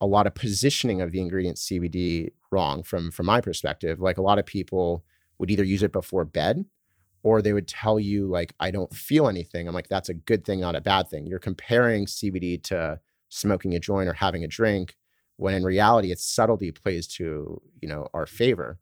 [0.00, 4.00] a lot of positioning of the ingredient CBD wrong from from my perspective.
[4.00, 5.04] Like a lot of people
[5.38, 6.64] would either use it before bed
[7.22, 9.66] or they would tell you like I don't feel anything.
[9.66, 11.26] I'm like that's a good thing, not a bad thing.
[11.26, 14.96] You're comparing CBD to smoking a joint or having a drink
[15.36, 18.78] when in reality its subtlety plays to you know our favor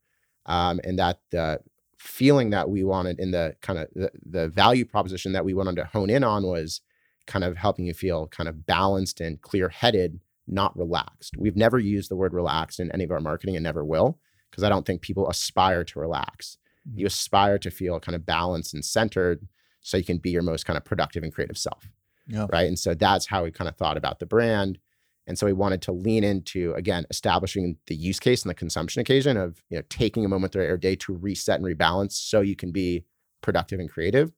[0.46, 1.60] um, and that the
[1.98, 5.76] feeling that we wanted in the kind of the, the value proposition that we wanted
[5.76, 6.80] to hone in on was
[7.26, 11.78] kind of helping you feel kind of balanced and clear headed not relaxed we've never
[11.78, 14.18] used the word relaxed in any of our marketing and never will
[14.50, 16.98] because i don't think people aspire to relax mm-hmm.
[16.98, 19.46] you aspire to feel kind of balanced and centered
[19.80, 21.88] so you can be your most kind of productive and creative self
[22.26, 22.46] yeah.
[22.50, 24.78] right and so that's how we kind of thought about the brand
[25.26, 29.00] and so we wanted to lean into again establishing the use case and the consumption
[29.00, 32.40] occasion of you know taking a moment throughout your day to reset and rebalance so
[32.40, 33.04] you can be
[33.42, 34.32] productive and creative,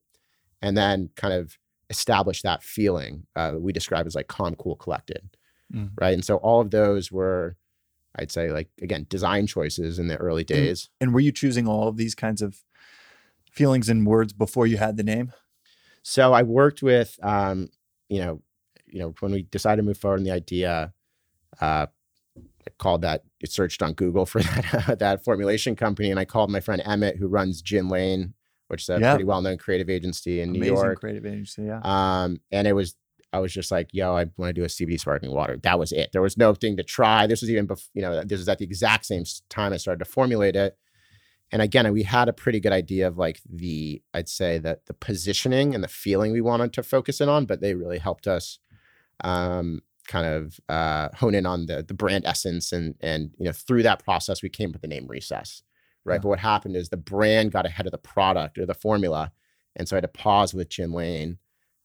[0.61, 1.57] and then kind of
[1.91, 5.37] establish that feeling uh, we describe as like calm, cool, collected,
[5.73, 5.91] mm.
[6.01, 6.15] right?
[6.15, 7.57] And so all of those were,
[8.17, 10.89] I'd say, like again, design choices in the early days.
[11.01, 12.63] And, and were you choosing all of these kinds of
[13.53, 15.33] feelings and words before you had the name?
[16.03, 17.69] So I worked with, um,
[18.09, 18.43] you know,
[18.95, 20.93] you know, when we decided to move forward in the idea,
[21.61, 21.87] uh,
[22.37, 24.41] I called that, it searched on Google for
[24.87, 26.13] that, that formulation company.
[26.13, 28.35] And I called my friend Emmett, who runs Gin Lane,
[28.69, 29.15] which is a yeah.
[29.15, 31.01] pretty well known creative agency in Amazing New York.
[31.01, 31.81] creative agency, yeah.
[31.83, 32.95] Um, and it was,
[33.33, 35.59] I was just like, yo, I want to do a CBD sparkling water.
[35.65, 36.11] That was it.
[36.13, 37.27] There was no thing to try.
[37.27, 40.05] This was even, before, you know, this was at the exact same time I started
[40.05, 40.79] to formulate it.
[41.51, 44.95] And again, we had a pretty good idea of like the, I'd say that the
[44.95, 48.61] positioning and the feeling we wanted to focus in on, but they really helped us
[49.23, 53.53] um, kind of uh, hone in on the the brand essence and and you know
[53.53, 55.63] through that process we came up with the name Recess,
[56.05, 56.17] right?
[56.17, 56.19] Yeah.
[56.21, 59.33] But what happened is the brand got ahead of the product or the formula,
[59.77, 61.39] and so I had to pause with Gin Lane,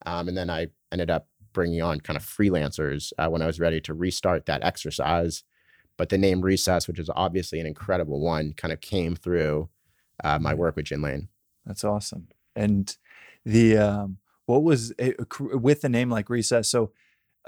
[0.06, 3.60] um, and then I ended up bringing on kind of freelancers uh, when I was
[3.60, 5.44] ready to restart that exercise.
[5.98, 9.70] But the name Recess, which is obviously an incredible one, kind of came through
[10.24, 11.28] uh, my work with Gin Lane.
[11.66, 12.30] That's awesome.
[12.56, 12.96] And
[13.46, 16.70] the um, what was it, with a name like Recess?
[16.70, 16.92] So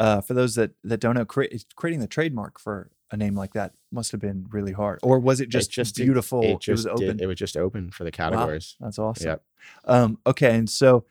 [0.01, 3.53] uh, for those that that don't know, cre- creating the trademark for a name like
[3.53, 4.99] that must have been really hard.
[5.03, 6.41] Or was it just, it just beautiful?
[6.41, 7.17] It, it, just it was open.
[7.17, 8.77] Did, it was just open for the categories.
[8.79, 9.27] Wow, that's awesome.
[9.27, 9.43] Yep.
[9.85, 11.05] Um, okay, and so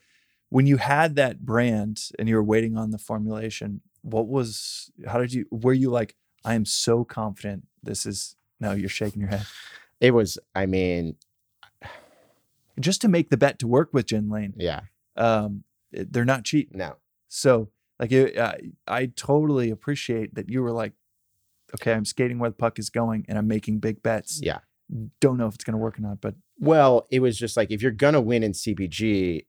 [0.48, 4.90] when you had that brand and you were waiting on the formulation, what was?
[5.06, 5.46] How did you?
[5.50, 8.34] Were you like, I am so confident this is?
[8.58, 9.46] No, you're shaking your head.
[10.00, 10.38] It was.
[10.54, 11.16] I mean,
[12.80, 14.54] just to make the bet to work with Gin Lane.
[14.56, 14.80] Yeah.
[15.16, 16.74] Um, they're not cheap.
[16.74, 16.96] No.
[17.28, 17.68] So
[18.00, 18.58] like it, I,
[18.88, 20.94] I totally appreciate that you were like,
[21.74, 24.40] okay, I'm skating where the puck is going and I'm making big bets.
[24.42, 24.58] Yeah.
[25.20, 27.70] Don't know if it's going to work or not, but well, it was just like
[27.70, 29.44] if you're going to win in CPG,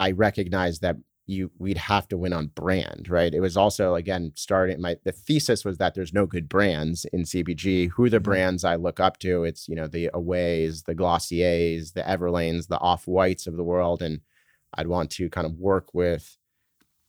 [0.00, 3.34] I recognize that you we'd have to win on brand, right?
[3.34, 7.22] It was also again starting my the thesis was that there's no good brands in
[7.22, 7.90] CBG.
[7.90, 9.44] Who are the brands I look up to?
[9.44, 14.02] It's you know the Aways, the Glossiers, the Everlanes, the Off Whites of the world,
[14.02, 14.20] and
[14.74, 16.36] I'd want to kind of work with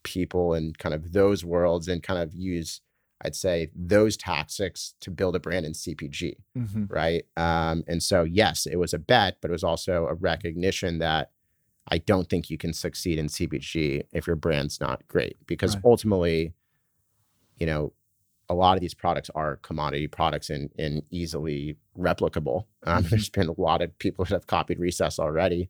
[0.05, 2.79] people and kind of those worlds and kind of use
[3.21, 6.85] I'd say those tactics to build a brand in CPG, mm-hmm.
[6.89, 7.25] right?
[7.37, 11.31] Um, and so yes, it was a bet, but it was also a recognition that
[11.87, 15.85] I don't think you can succeed in CPG if your brand's not great because right.
[15.85, 16.53] ultimately,
[17.57, 17.93] you know,
[18.49, 22.65] a lot of these products are commodity products and, and easily replicable.
[22.83, 23.09] Um, mm-hmm.
[23.09, 25.69] There's been a lot of people that have copied Recess already.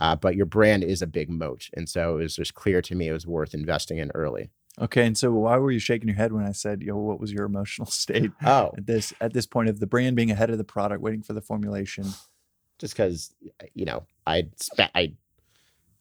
[0.00, 1.68] Uh, but your brand is a big moat.
[1.74, 4.50] And so it was just clear to me it was worth investing in early.
[4.80, 7.32] Okay, and so why were you shaking your head when I said, "Yo, what was
[7.32, 8.72] your emotional state oh.
[8.76, 11.34] at this at this point of the brand being ahead of the product, waiting for
[11.34, 12.06] the formulation?"
[12.78, 13.34] Just because,
[13.74, 15.12] you know, I spent I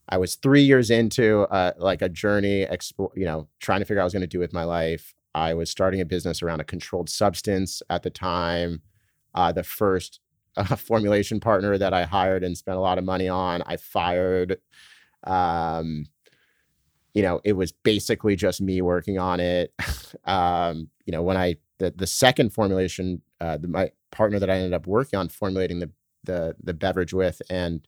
[0.08, 4.00] I was three years into uh, like a journey, expo- you know, trying to figure
[4.00, 5.14] out what I was going to do with my life.
[5.36, 8.82] I was starting a business around a controlled substance at the time.
[9.36, 10.20] Uh, the first
[10.60, 13.64] a formulation partner that I hired and spent a lot of money on.
[13.66, 14.58] I fired.
[15.24, 16.06] Um,
[17.14, 19.74] you know, it was basically just me working on it.
[20.26, 24.56] um, you know, when I the the second formulation, uh, the, my partner that I
[24.56, 25.92] ended up working on formulating the
[26.24, 27.88] the the beverage with and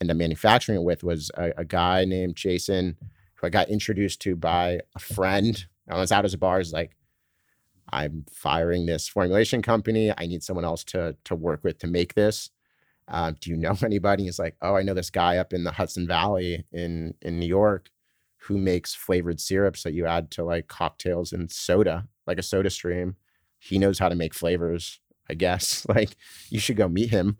[0.00, 2.96] end up manufacturing it with was a, a guy named Jason
[3.34, 5.66] who I got introduced to by a friend.
[5.88, 6.60] I was out as a bar.
[6.60, 6.96] Is like,
[7.92, 10.12] I'm firing this formulation company.
[10.16, 12.50] I need someone else to to work with to make this.
[13.08, 14.24] Uh, do you know anybody?
[14.24, 17.46] He's like, oh, I know this guy up in the Hudson Valley in in New
[17.46, 17.90] York
[18.46, 22.70] who makes flavored syrups that you add to like cocktails and soda, like a soda
[22.70, 23.16] stream.
[23.58, 25.84] He knows how to make flavors, I guess.
[25.96, 26.16] Like,
[26.50, 27.38] you should go meet him.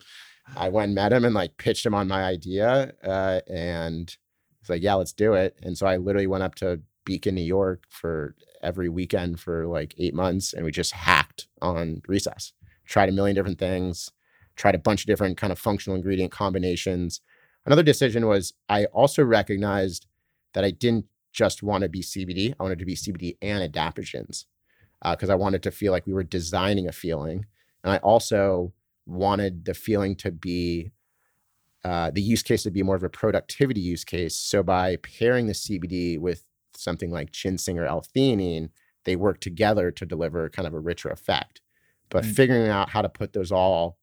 [0.56, 2.92] I went and met him and like pitched him on my idea.
[3.04, 4.16] Uh, and
[4.60, 5.56] he's like, yeah, let's do it.
[5.62, 9.94] And so I literally went up to Beacon, New York for every weekend for like
[9.96, 12.52] eight months and we just hacked on recess,
[12.84, 14.10] tried a million different things,
[14.56, 17.22] tried a bunch of different kind of functional ingredient combinations.
[17.64, 20.06] Another decision was I also recognized
[20.52, 24.44] that I didn't just want to be CBD, I wanted to be CBD and adaptogens
[25.02, 27.46] because uh, I wanted to feel like we were designing a feeling.
[27.84, 28.72] And I also
[29.06, 30.90] wanted the feeling to be
[31.84, 34.36] uh, the use case to be more of a productivity use case.
[34.36, 36.42] So by pairing the CBD with
[36.86, 38.70] something like ginseng or L-theanine,
[39.04, 41.60] they work together to deliver kind of a richer effect.
[42.08, 42.34] But mm.
[42.34, 43.98] figuring out how to put those all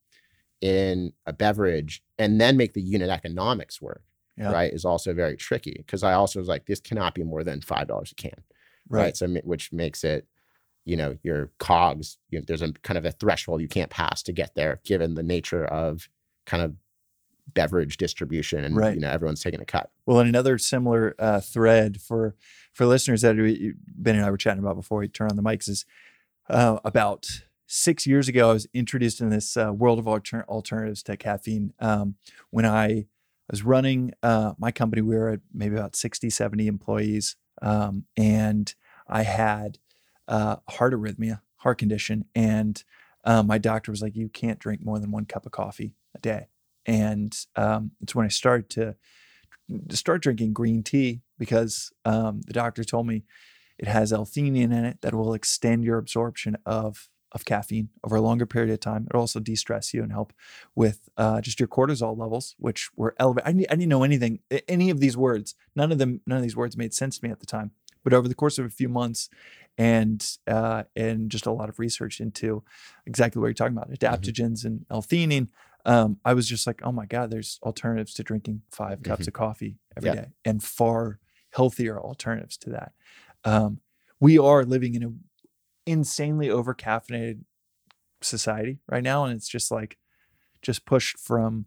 [0.60, 4.02] in a beverage and then make the unit economics work,
[4.36, 4.52] yeah.
[4.52, 5.74] right, is also very tricky.
[5.78, 8.42] Because I also was like, this cannot be more than five dollars a can,
[8.88, 9.02] right.
[9.02, 9.16] right?
[9.16, 10.28] So which makes it
[10.84, 14.22] you know your cogs you know, there's a kind of a threshold you can't pass
[14.22, 16.10] to get there given the nature of
[16.44, 16.74] kind of
[17.52, 18.94] beverage distribution and right.
[18.94, 22.34] you know everyone's taking a cut well and another similar uh, thread for
[22.72, 25.42] for listeners that we, ben and i were chatting about before we turn on the
[25.42, 25.84] mics is
[26.50, 27.26] uh, about
[27.66, 31.72] six years ago i was introduced in this uh, world of alter- alternatives to caffeine
[31.80, 32.14] um,
[32.50, 33.06] when i
[33.50, 38.74] was running uh, my company we were at maybe about 60 70 employees um, and
[39.06, 39.78] i had
[40.28, 42.82] uh, heart arrhythmia, heart condition, and
[43.24, 46.18] um, my doctor was like, "You can't drink more than one cup of coffee a
[46.18, 46.48] day."
[46.86, 48.96] And um, it's when I started to,
[49.88, 53.24] to start drinking green tea because um, the doctor told me
[53.78, 58.20] it has L-theanine in it that will extend your absorption of of caffeine over a
[58.20, 59.08] longer period of time.
[59.10, 60.32] It'll also de-stress you and help
[60.76, 63.48] with uh, just your cortisol levels, which were elevated.
[63.48, 65.56] I didn't, I didn't know anything, any of these words.
[65.74, 67.72] None of them, none of these words made sense to me at the time.
[68.04, 69.30] But over the course of a few months,
[69.76, 72.62] and uh, and just a lot of research into
[73.04, 74.06] exactly what you're talking about, mm-hmm.
[74.06, 74.66] adaptogens mm-hmm.
[74.68, 75.48] and L-theanine.
[75.84, 79.02] Um, I was just like, oh my god, there's alternatives to drinking 5 mm-hmm.
[79.02, 80.14] cups of coffee every yeah.
[80.16, 81.18] day, and far
[81.50, 82.92] healthier alternatives to that.
[83.44, 83.80] Um,
[84.20, 85.20] we are living in an
[85.86, 87.40] insanely over caffeinated
[88.22, 89.98] society right now, and it's just like
[90.62, 91.66] just pushed from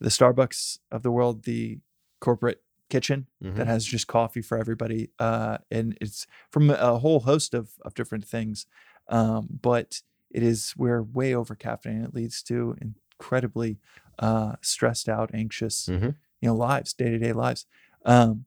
[0.00, 1.78] the Starbucks of the world, the
[2.20, 3.56] corporate kitchen mm-hmm.
[3.56, 5.10] that has just coffee for everybody.
[5.18, 8.66] Uh, and it's from a whole host of, of different things.
[9.08, 12.06] Um, but it is, we're way over caffeinated.
[12.06, 12.76] It leads to
[13.18, 13.78] incredibly
[14.18, 16.10] uh, stressed out, anxious, mm-hmm.
[16.40, 17.66] you know, lives, day to day lives.
[18.04, 18.44] Um,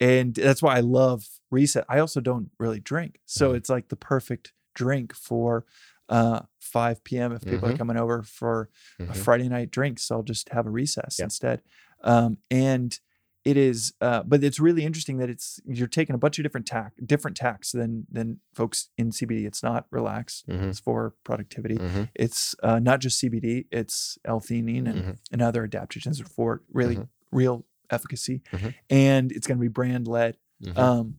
[0.00, 1.84] and that's why I love reset.
[1.88, 3.20] I also don't really drink.
[3.26, 3.56] So mm-hmm.
[3.56, 5.64] it's like the perfect drink for
[6.08, 7.32] uh 5 p.m.
[7.32, 7.78] if people are mm-hmm.
[7.78, 9.12] coming over for a mm-hmm.
[9.12, 9.98] Friday night drink.
[9.98, 11.26] So I'll just have a recess yep.
[11.26, 11.62] instead.
[12.04, 12.98] Um, and
[13.44, 16.66] it is uh, but it's really interesting that it's you're taking a bunch of different
[16.66, 20.68] tack different tacks than than folks in cbd it's not relax mm-hmm.
[20.68, 22.04] it's for productivity mm-hmm.
[22.14, 25.10] it's uh, not just cbd it's l-theanine and, mm-hmm.
[25.32, 27.36] and other adaptogens for really mm-hmm.
[27.36, 28.68] real efficacy mm-hmm.
[28.90, 30.78] and it's going to be brand led mm-hmm.
[30.78, 31.14] um,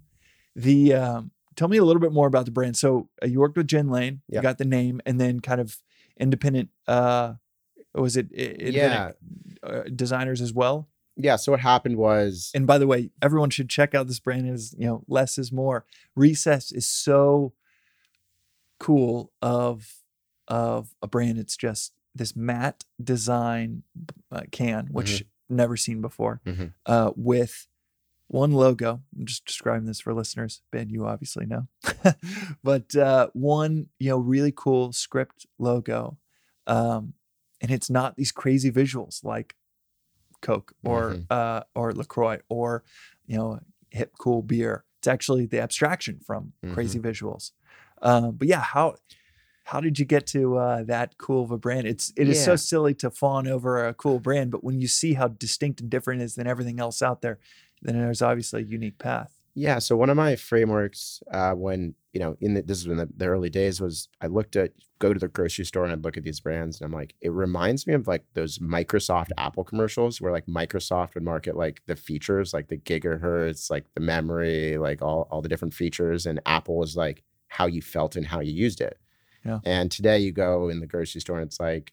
[0.56, 3.58] the um, tell me a little bit more about the brand so uh, you worked
[3.58, 4.40] with gin lane yep.
[4.40, 5.78] you got the name and then kind of
[6.20, 7.34] independent uh
[7.96, 9.12] was it independent yeah.
[9.62, 10.89] Uh, designers as well
[11.20, 14.50] yeah, so what happened was And by the way, everyone should check out this brand
[14.50, 15.86] is, you know, less is more.
[16.16, 17.54] Recess is so
[18.80, 19.96] cool of
[20.48, 23.84] of a brand it's just this matte design
[24.32, 25.56] uh, can which mm-hmm.
[25.56, 26.68] never seen before mm-hmm.
[26.86, 27.68] uh, with
[28.28, 31.68] one logo i'm just describing this for listeners ben you obviously know
[32.64, 36.18] but uh, one you know really cool script logo
[36.66, 37.14] um,
[37.62, 39.56] and it's not these crazy visuals like
[40.42, 41.22] Coke or mm-hmm.
[41.30, 42.84] uh, or Lacroix or
[43.26, 43.60] you know
[43.90, 44.84] hip cool beer.
[45.00, 46.74] It's actually the abstraction from mm-hmm.
[46.74, 47.52] crazy visuals.
[48.02, 48.96] Um, but yeah, how
[49.66, 51.88] how did you get to uh, that cool of a brand?
[51.88, 52.46] It's it is yeah.
[52.46, 55.90] so silly to fawn over a cool brand, but when you see how distinct and
[55.90, 57.40] different it is than everything else out there,
[57.82, 59.39] then there's obviously a unique path.
[59.60, 59.80] Yeah.
[59.80, 63.10] So one of my frameworks uh, when you know in the, this is in the,
[63.16, 66.16] the early days was I looked at go to the grocery store and I'd look
[66.16, 70.22] at these brands and I'm like it reminds me of like those Microsoft Apple commercials
[70.22, 75.02] where like Microsoft would market like the features like the gigahertz like the memory like
[75.02, 78.54] all all the different features and Apple was like how you felt and how you
[78.54, 78.98] used it.
[79.46, 79.60] Yeah.
[79.66, 81.92] And today you go in the grocery store and it's like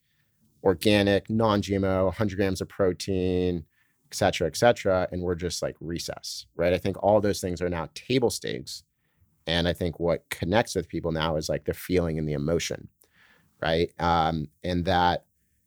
[0.62, 3.64] organic, non-GMO, 100 grams of protein,
[4.17, 5.09] cetera, et cetera.
[5.12, 6.73] And we're just like recess, right?
[6.73, 8.83] I think all those things are now table stakes.
[9.47, 12.89] And I think what connects with people now is like the feeling and the emotion,
[13.62, 13.91] right?
[14.01, 15.25] Um, and that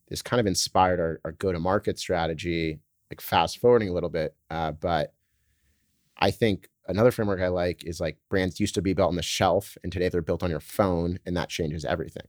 [0.09, 2.79] this kind of inspired our, our go-to-market strategy,
[3.09, 4.35] like fast forwarding a little bit.
[4.49, 5.13] Uh, but
[6.17, 9.21] I think another framework I like is like brands used to be built on the
[9.21, 12.27] shelf and today they're built on your phone and that changes everything.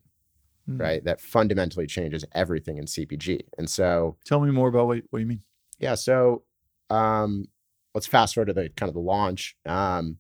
[0.69, 0.81] Mm.
[0.81, 1.05] Right.
[1.05, 3.41] That fundamentally changes everything in CPG.
[3.59, 5.43] And so Tell me more about what, what you mean.
[5.81, 6.45] Yeah, so
[6.91, 7.47] um
[7.95, 9.57] let's fast forward to the kind of the launch.
[9.67, 10.19] Um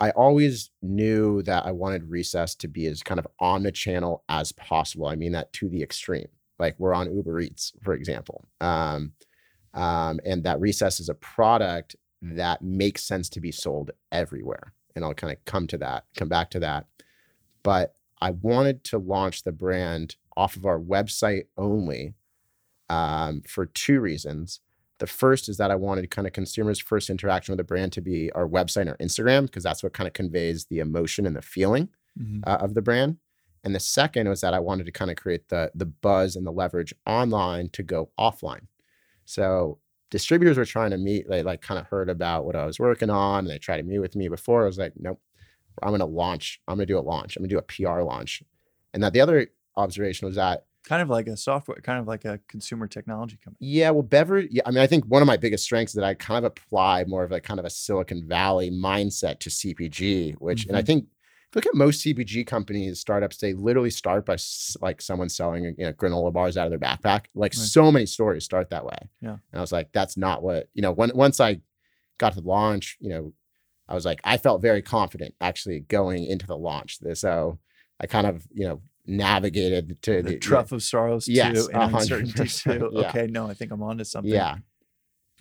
[0.00, 4.24] I always knew that I wanted Recess to be as kind of on the channel
[4.28, 5.06] as possible.
[5.06, 6.28] I mean that to the extreme.
[6.58, 8.46] Like we're on Uber Eats, for example.
[8.60, 9.12] Um,
[9.72, 14.72] um, and that Recess is a product that makes sense to be sold everywhere.
[14.94, 16.86] And I'll kind of come to that, come back to that.
[17.62, 22.14] But I wanted to launch the brand off of our website only
[22.94, 24.60] um, for two reasons.
[25.00, 28.00] The first is that I wanted kind of consumers' first interaction with the brand to
[28.00, 31.42] be our website or Instagram, because that's what kind of conveys the emotion and the
[31.42, 31.88] feeling
[32.18, 32.42] Mhm.
[32.46, 33.18] uh, of the brand.
[33.64, 36.46] And the second was that I wanted to kind of create the the buzz and
[36.46, 38.66] the leverage online to go offline.
[39.24, 39.78] So
[40.10, 43.10] distributors were trying to meet, they like kind of heard about what I was working
[43.10, 44.62] on and they tried to meet with me before.
[44.62, 45.20] I was like, nope,
[45.82, 48.42] I'm gonna launch, I'm gonna do a launch, I'm gonna do a PR launch.
[48.92, 52.24] And that the other observation was that Kind of like a software, kind of like
[52.26, 53.66] a consumer technology company.
[53.66, 54.48] Yeah, well, beverage.
[54.50, 56.44] Yeah, I mean, I think one of my biggest strengths is that I kind of
[56.44, 60.82] apply more of like kind of a Silicon Valley mindset to CPG, which, and I
[60.82, 60.86] Mhm.
[60.86, 61.06] think
[61.54, 65.74] look at most CPG companies, startups, they literally start by s- like someone selling, you
[65.84, 67.26] know, granola bars out of their backpack.
[67.34, 67.66] Like Right.
[67.66, 69.08] so many stories start that way.
[69.20, 69.30] Yeah.
[69.52, 71.60] And I was like, that's not what, you know, when, once I
[72.18, 73.32] got to the launch, you know,
[73.88, 76.98] I was like, I felt very confident actually going into the launch.
[77.14, 77.58] So
[78.00, 81.94] I kind of, you know, navigated to The the, trough of sorrows Yes, too, and
[81.94, 82.90] uncertainty too.
[82.92, 83.08] yeah.
[83.08, 84.32] Okay, no, I think I'm onto something.
[84.32, 84.56] Yeah.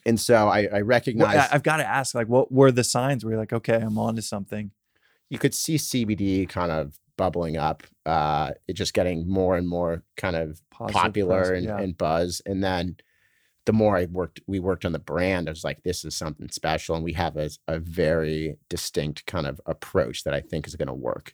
[0.06, 2.84] And so I, I Well, recognize I, have got to ask, like, what were the
[2.84, 4.72] signs where you're like, okay, I'm onto something?
[5.30, 10.04] you could see CBD kind of bubbling up, uh, it just getting more and more
[10.16, 11.80] kind of Positive popular press, and, yeah.
[11.80, 12.42] and buzz.
[12.46, 12.98] And then
[13.66, 16.50] the more I worked, we worked on the brand, I was like, this is something
[16.50, 16.96] special.
[16.96, 20.88] And we have a, a very distinct kind of approach that I think is going
[20.88, 21.34] to work.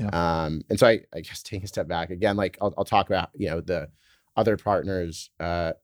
[0.00, 0.08] Yeah.
[0.44, 3.06] Um, and so I, I guess taking a step back again, like I'll, I'll talk
[3.08, 3.90] about, you know, the
[4.34, 5.30] other partners.
[5.38, 5.74] Uh,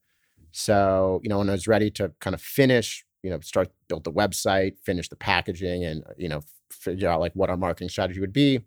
[0.52, 4.04] so, you know, when I was ready to kind of finish, you know, start build
[4.04, 6.40] the website, finish the packaging and, you know,
[6.70, 8.60] figure out like what our marketing strategy would be.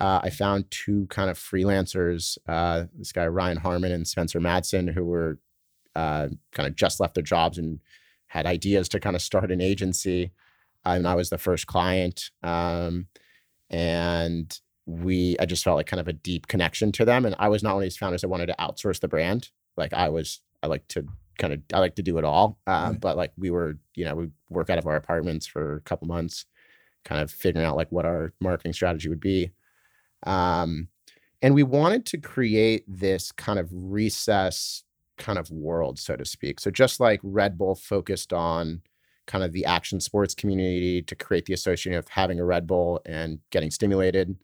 [0.00, 4.92] Uh, I found two kind of freelancers, uh, this guy Ryan Harmon and Spencer Madsen,
[4.92, 5.40] who were
[5.96, 7.80] uh, kind of just left their jobs and
[8.28, 10.30] had ideas to kind of start an agency.
[10.84, 13.08] And I was the first client, um,
[13.70, 14.58] and
[14.88, 17.26] we I just felt like kind of a deep connection to them.
[17.26, 19.50] And I was not one of these founders that wanted to outsource the brand.
[19.76, 21.06] Like I was, I like to
[21.38, 22.58] kind of I like to do it all.
[22.66, 23.00] Uh, Right.
[23.00, 26.08] But like we were, you know, we work out of our apartments for a couple
[26.08, 26.46] months,
[27.04, 29.50] kind of figuring out like what our marketing strategy would be.
[30.24, 30.88] Um,
[31.42, 34.84] and we wanted to create this kind of recess
[35.18, 36.60] kind of world, so to speak.
[36.60, 38.80] So just like Red Bull focused on
[39.26, 43.02] kind of the action sports community to create the association of having a Red Bull
[43.04, 44.34] and getting stimulated,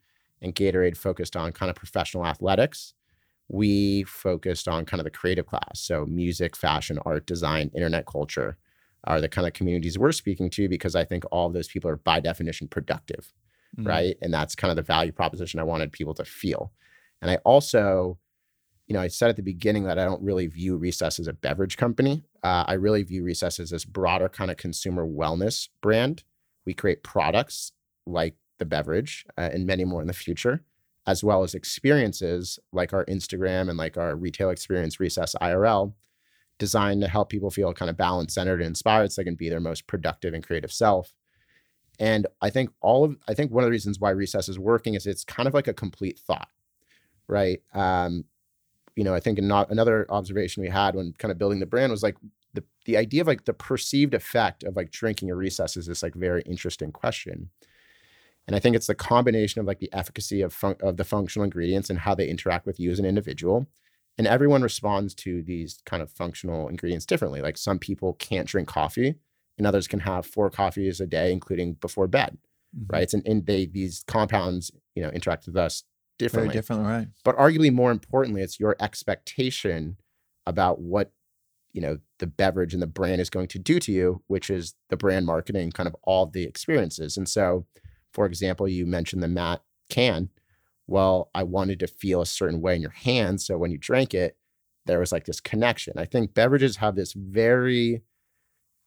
[0.44, 2.94] and Gatorade focused on kind of professional athletics.
[3.48, 5.80] We focused on kind of the creative class.
[5.80, 8.56] So music, fashion, art, design, internet culture
[9.04, 11.90] are the kind of communities we're speaking to because I think all of those people
[11.90, 13.32] are by definition productive
[13.78, 13.86] Mhm.
[13.88, 14.16] right?
[14.22, 16.72] And that's kind of the value proposition I wanted people to feel.
[17.20, 18.18] And I also,
[18.86, 21.32] you know, I said at the beginning that I don't really view Recess as a
[21.32, 22.24] beverage company.
[22.42, 26.24] Uh, I really view Recess as this broader kind of consumer wellness brand.
[26.66, 27.72] We create products
[28.06, 30.62] like the beverage uh, and many more in the future,
[31.06, 35.94] as well as experiences like our Instagram and like our retail experience, Recess IRL,
[36.58, 39.48] designed to help people feel kind of balanced, centered, and inspired so they can be
[39.48, 41.12] their most productive and creative self.
[41.98, 44.94] And I think all of I think one of the reasons why recess is working
[44.94, 46.48] is it's kind of like a complete thought,
[47.28, 47.60] right?
[47.72, 48.24] Um,
[48.96, 51.90] you know, I think not, another observation we had when kind of building the brand
[51.90, 52.16] was like
[52.52, 56.02] the the idea of like the perceived effect of like drinking a recess is this
[56.02, 57.50] like very interesting question.
[58.46, 61.44] And I think it's the combination of like the efficacy of fun- of the functional
[61.44, 63.66] ingredients and how they interact with you as an individual.
[64.18, 67.40] And everyone responds to these kind of functional ingredients differently.
[67.40, 69.14] Like some people can't drink coffee,
[69.58, 72.38] and others can have four coffees a day, including before bed,
[72.76, 72.92] Mhm.
[72.92, 73.12] right?
[73.12, 75.84] And, and they these compounds, you know, interact with us
[76.18, 76.48] differently.
[76.48, 76.84] Very differently.
[76.84, 77.08] differently, right?
[77.24, 79.96] But arguably more importantly, it's your expectation
[80.46, 81.12] about what
[81.72, 84.74] you know the beverage and the brand is going to do to you, which is
[84.90, 87.16] the brand marketing, kind of all the experiences.
[87.16, 87.66] And so,
[88.14, 90.30] for example, you mentioned the matte can.
[90.86, 93.40] well, I wanted to feel a certain way in your hand.
[93.40, 94.36] So when you drank it,
[94.86, 95.94] there was like this connection.
[95.98, 98.02] I think beverages have this very,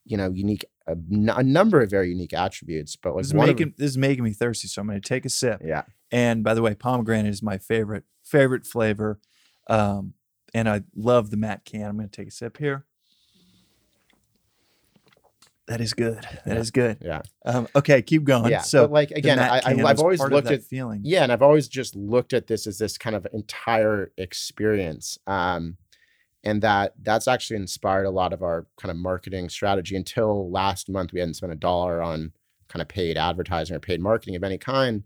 [0.05, 2.95] you know, unique, a, n- a number of very unique attributes.
[2.95, 5.01] But like This is, one of making, this is making me thirsty, so I'm going
[5.01, 5.61] to take a sip.
[5.65, 9.19] yeah, And by the way, pomegranate is my favorite favorite flavor,
[9.69, 10.13] um,
[10.53, 11.83] and I love the matte can.
[11.83, 12.85] I'm going to take a sip here.
[15.67, 16.25] That is good.
[16.45, 16.81] That is Yeah.
[16.81, 16.97] good.
[17.01, 18.49] yeah, Um, okay, keep going.
[18.51, 18.61] yeah.
[18.61, 21.01] So but like again, I, I've always looked at feeling.
[21.03, 25.17] Yeah, and I've always just looked at this as this kind of entire experience.
[25.27, 25.77] Um,
[26.43, 30.87] and that that's actually inspired a lot of our kind of marketing strategy until last
[30.89, 32.31] month we hadn't spent a dollar on
[32.69, 35.03] kind of paid advertising or paid marketing of any kind.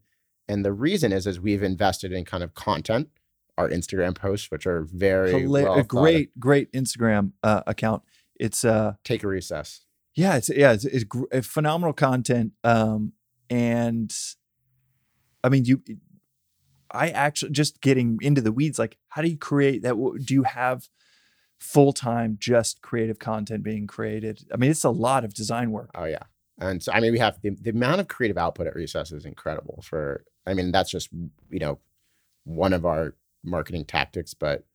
[0.48, 3.10] And the reason is is we've invested in kind of content,
[3.58, 8.04] our Instagram posts, which are very Hila- well a great, great Instagram uh, account.
[8.40, 9.86] It's uh, take a recess.
[10.16, 12.54] Yeah, it's yeah, it's, it's phenomenal content.
[12.64, 13.14] Um,
[13.50, 14.14] and
[15.44, 15.82] I mean, you,
[16.92, 18.78] I actually just getting into the weeds.
[18.78, 19.96] Like, how do you create that?
[20.26, 20.90] Do you have
[21.60, 24.46] full time just creative content being created?
[24.54, 25.92] I mean, it's a lot of design work.
[25.96, 26.24] Oh yeah.
[26.60, 29.26] And so I mean we have the, the amount of creative output at recess is
[29.26, 31.10] incredible for I mean that's just
[31.50, 31.80] you know
[32.44, 34.66] one of our marketing tactics, but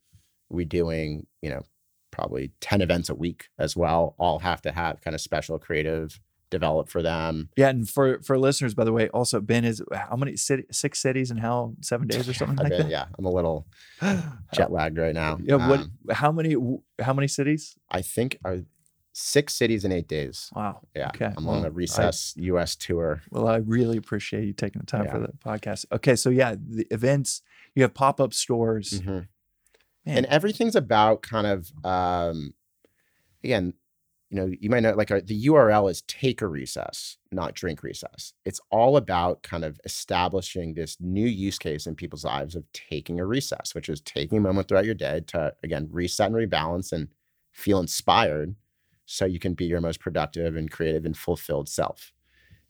[0.49, 1.63] we doing, you know,
[2.17, 4.15] probably 10 events a week as well.
[4.19, 7.51] All have to have kind of special creative developed for them.
[7.57, 11.01] Yeah, and for for listeners, by the way, also Ben is how many city, six
[11.01, 12.89] cities in how seven days or something like bet, that.
[12.91, 13.67] yeah, I'm a little
[14.55, 15.39] jet lagged right now.
[15.43, 15.81] Yeah, what?
[15.81, 16.55] Um, how many?
[17.01, 17.77] How many cities?
[17.91, 18.59] I think are
[19.13, 20.51] six cities in eight days.
[20.55, 20.83] Wow.
[20.95, 21.09] Yeah.
[21.09, 21.33] Okay.
[21.37, 23.23] I'm well, on I- a recess US tour.
[23.31, 25.87] Well, I really appreciate you taking the time for the podcast.
[25.91, 27.41] Okay, so yeah, the events
[27.75, 29.01] you have pop up stores.
[29.01, 29.27] Mhm.
[30.07, 30.19] Man.
[30.19, 32.55] and everything's about kind of um
[33.43, 33.75] again
[34.31, 37.85] you know you might know like uh, the url is take a recess not drink
[37.85, 38.33] recess.
[38.45, 43.21] It's all about kind of establishing this new use case in people's lives of taking
[43.21, 46.93] a recess which is taking a moment throughout your day to again reset and rebalance
[46.93, 47.09] and
[47.53, 48.57] feel inspired
[49.05, 52.13] so you can be your most productive and creative and fulfilled self.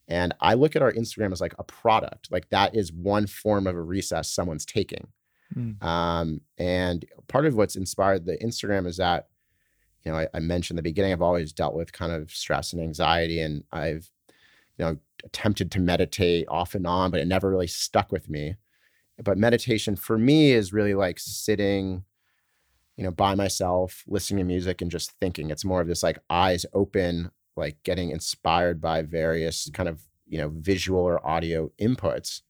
[0.09, 2.31] And i look at our instagram as like a product.
[2.31, 5.09] Like that is one form of a recess someone's taking
[5.55, 5.83] Mm.
[5.83, 9.29] um, and part of what's inspired the Instagram is that,
[10.05, 12.83] you know, I, I mentioned the beginning, I've always dealt with kind of stress and
[12.83, 14.11] anxiety, and I've,
[14.77, 18.57] you know, attempted to meditate off and on, but it never really stuck with me.
[19.23, 22.05] But meditation for me is really like sitting,
[22.97, 25.51] you know, by myself, listening to music and just thinking.
[25.51, 30.39] It's more of this like eyes open, like getting inspired by various kind of, you
[30.39, 32.43] know, visual or audio inputs,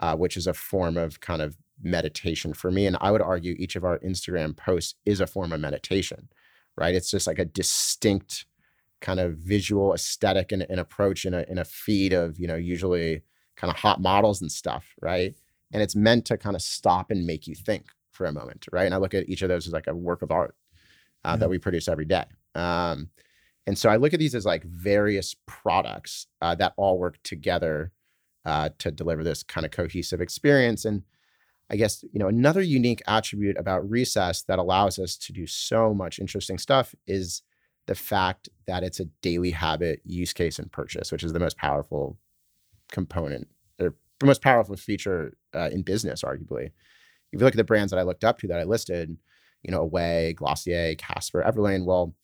[0.00, 2.86] uh, which is a form of kind of meditation for me.
[2.86, 6.28] And I would argue each of our Instagram posts is a form of meditation,
[6.76, 6.94] right?
[6.94, 8.46] It's just like a distinct
[9.00, 12.54] kind of visual aesthetic and, and approach in a, in a feed of, you know,
[12.56, 13.22] usually
[13.56, 15.34] kind of hot models and stuff, right?
[15.72, 18.84] And it's meant to kind of stop and make you think for a moment, right?
[18.86, 20.54] And I look at each of those as like a work of art
[21.24, 21.36] uh, Yeah.
[21.38, 22.24] that we produce every day.
[22.54, 23.10] Um,
[23.66, 27.92] and so I look at these as like various products uh, that all work together
[28.44, 30.84] uh, to deliver this kind of cohesive experience.
[30.84, 31.02] And
[31.72, 35.94] I guess you know another unique attribute about Recess that allows us to do so
[35.94, 37.42] much interesting stuff is
[37.86, 41.56] the fact that it's a daily habit use case and purchase, which is the most
[41.56, 42.18] powerful
[42.90, 43.48] component
[43.80, 46.66] or the most powerful feature uh, in business, arguably.
[47.32, 49.16] If you look at the brands that I looked up to that I listed,
[49.62, 52.14] you know, Away, Glossier, Casper, Everlane, well,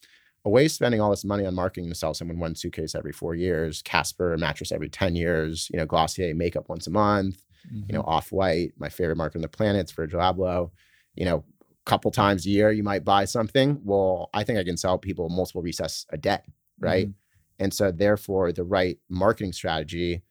[0.44, 3.82] Away spending all this money on marketing to sell someone one suitcase every four years,
[3.82, 8.32] Casper mattress every 10 years, you know, Glossier makeup once a month, you know, Off
[8.32, 10.70] White, my favorite market on the planet, it's Virgil Abloh.
[11.14, 13.80] You know, a couple times a year you might buy something.
[13.84, 16.40] Well, I think I can sell people multiple recess a day,
[16.78, 17.08] right?
[17.58, 20.22] And so therefore the right marketing strategy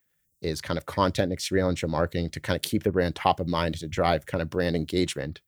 [0.42, 3.48] is kind of content and experiential marketing to kind of keep the brand top of
[3.48, 5.42] mind to drive kind of brand engagement.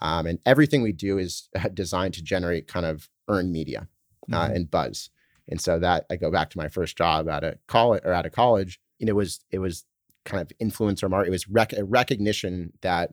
[0.00, 3.88] Um, and everything we do is uh, designed to generate kind of earned media
[4.32, 4.54] uh, Mhm.
[4.56, 5.10] and buzz.
[5.48, 8.26] And so that I go back to my first job at a college or at
[8.26, 9.84] a college, and it was it was
[10.24, 11.28] kind of influencer market.
[11.28, 13.12] It was rec- a recognition that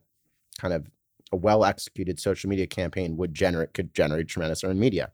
[0.60, 0.88] kind of
[1.32, 5.12] a well executed social media campaign would generate could generate tremendous earned media,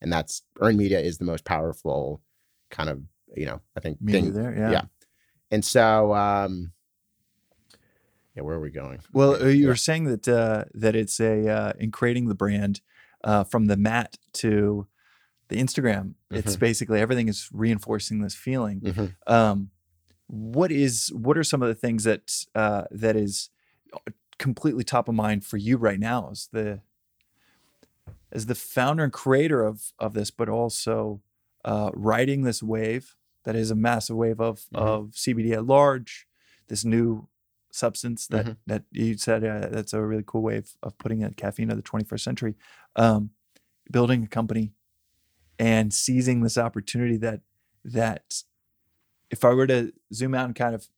[0.00, 2.22] and that's earned media is the most powerful
[2.70, 3.02] kind of
[3.36, 4.32] you know I think Media thing.
[4.32, 4.70] there, yeah.
[4.70, 4.82] yeah.
[5.50, 6.72] And so um,
[8.36, 9.00] yeah, where are we going?
[9.12, 9.68] Well, uh, you Yeah.
[9.68, 12.80] were saying that uh, that it's a uh, in creating the brand
[13.24, 14.86] uh, from the matte to
[15.48, 16.14] the Instagram.
[16.30, 16.60] It's Mm-hmm.
[16.60, 18.80] basically everything is reinforcing this feeling.
[18.80, 19.14] Mhm.
[19.26, 19.70] Um,
[20.30, 23.50] what is what are some of the things that uh, that is
[24.38, 26.80] completely top of mind for you right now as the
[28.32, 31.22] as the founder and creator of of this, but also
[31.64, 34.78] uh, riding this wave that is a massive wave of Mhm.
[34.80, 36.26] of CBD at large,
[36.68, 37.28] this new
[37.72, 38.56] substance that Mhm.
[38.66, 41.76] that you said uh, that's a really cool way of, of putting it caffeine of
[41.76, 42.56] the 21st century
[42.96, 43.30] um,
[43.90, 44.72] building a company
[45.58, 47.42] and seizing this opportunity that
[47.84, 48.44] that
[49.30, 50.88] if i were to zoom out and kind of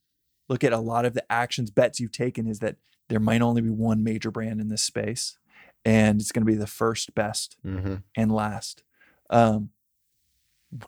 [0.48, 2.76] look at a lot of the actions bets you've taken is that
[3.08, 5.38] there might only be one major brand in this space
[5.84, 7.96] and it's going to be the first best Mm-hmm.
[8.16, 8.82] and last
[9.30, 9.70] um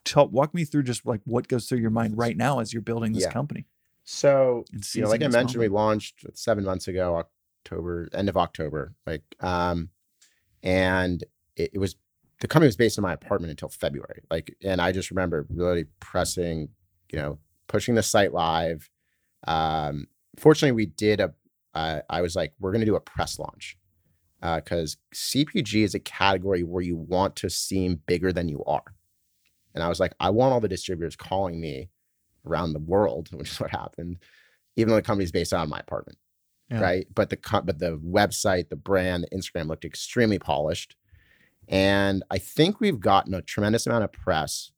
[0.05, 2.83] tell, walk me through just like what goes through your mind right now as you're
[2.83, 3.31] building this Yeah.
[3.33, 3.67] company
[4.05, 4.65] So
[4.95, 7.17] you know, like I mentioned, we launched seven months ago,
[7.65, 8.93] October, end of October.
[9.07, 9.89] Like, um,
[10.63, 11.23] and
[11.57, 11.97] it, it was
[12.41, 14.23] the company was based in my apartment until February.
[14.31, 16.69] Like, and I just remember really pressing,
[17.15, 17.39] you know,
[17.69, 18.91] pushing the site live.
[19.47, 21.33] Um, fortunately, we did a.
[21.75, 23.77] Uh, I was like, we're going to do a press launch
[24.41, 28.95] because CPG is a category where you want to seem bigger than you are.
[29.75, 31.89] And I was like, I want all the distributors calling me
[32.47, 34.19] around the world, which is what happened,
[34.77, 36.19] even though the company's based out of my apartment.
[36.71, 36.81] Yeah.
[36.81, 37.07] Right.
[37.15, 40.97] But the co- but the website, the brand, the Instagram looked extremely polished.
[41.69, 44.73] And I think we've gotten a tremendous amount of press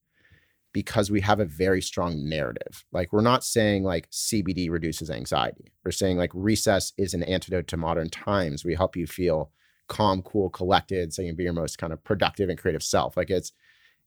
[0.76, 2.84] because we have a very strong narrative.
[2.92, 5.72] Like we're not saying like CBD reduces anxiety.
[5.82, 8.62] We're saying like recess is an antidote to modern times.
[8.62, 9.50] We help you feel
[9.88, 13.16] calm, cool, collected, so you can be your most kind of productive and creative self.
[13.16, 13.52] Like it's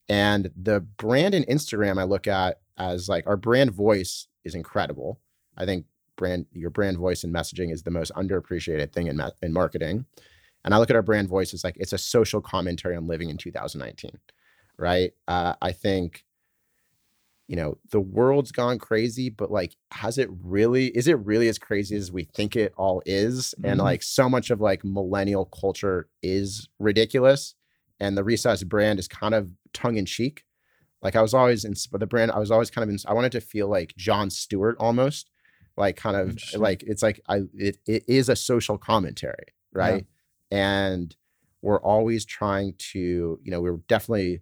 [0.09, 5.19] and the brand and Instagram I look at as like our brand voice is incredible.
[5.57, 9.53] I think brand your brand voice and messaging is the most underappreciated thing in in
[9.53, 10.05] marketing.
[10.63, 13.31] And I look at our brand voice as like it's a social commentary on living
[13.31, 14.11] in 2019,
[14.77, 15.13] right?
[15.27, 16.25] Uh, I think
[17.49, 21.59] you know the world's gone crazy but like has it really is it really as
[21.59, 23.55] crazy as we think it all is?
[23.65, 23.83] And Mhm.
[23.83, 27.55] like so much of like millennial culture is ridiculous
[27.99, 30.45] and the recess brand is kind of tongue-in-cheek.
[31.01, 33.31] Like i was always in the brand i was always kind of in, i wanted
[33.33, 35.29] to feel like jon stewart almost
[35.77, 40.05] like kind of like it's like i it, it is a social commentary right?
[40.51, 41.15] And
[41.61, 44.41] we're always trying to you know we're definitely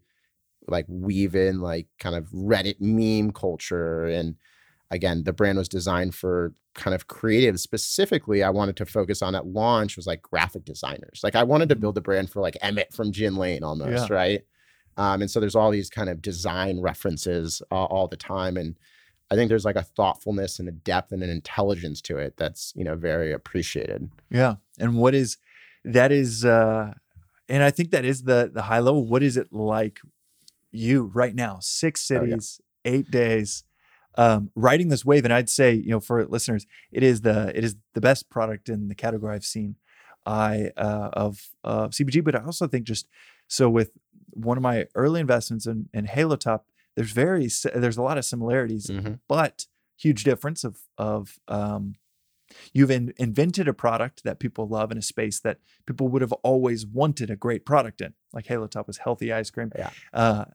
[0.70, 4.36] like weave in like kind of reddit meme culture and
[4.92, 9.34] again the brand was designed for kind of creative specifically i wanted to focus on
[9.36, 11.80] at launch was like graphic designers like i wanted to Mhm.
[11.82, 14.16] build a brand for like emmett from gin lane almost Yeah.
[14.16, 14.42] right
[14.98, 18.78] um, and so there's all these kind of design references uh, all the time and
[19.32, 22.74] i think there's like a thoughtfulness and a depth and an intelligence to it that's
[22.76, 24.56] you know very appreciated Yeah.
[24.80, 25.38] And what is
[25.84, 26.94] that is uh
[27.50, 29.06] and I think that is the the high level.
[29.08, 30.02] What is it like
[30.72, 31.58] you right now?
[31.62, 32.20] Six Oh, yeah.
[32.22, 33.64] cities, eight days,
[34.18, 35.26] um, riding this wave.
[35.26, 38.70] And I'd say, you know, for listeners, it is the it is the best product
[38.70, 39.76] in the category I've seen
[40.26, 43.08] I uh of of CBG, but I also think just
[43.48, 43.92] so with
[44.32, 48.26] one of my early investments in, in Halo Top, there's very there's a lot of
[48.26, 49.20] similarities Mhm.
[49.28, 49.66] but
[49.98, 51.96] huge difference of of um,
[52.74, 56.34] you've in, invented a product that people love in a space that people would have
[56.44, 59.90] always wanted a great product in, like Halo Top was healthy ice cream, Yeah.
[60.14, 60.46] uh,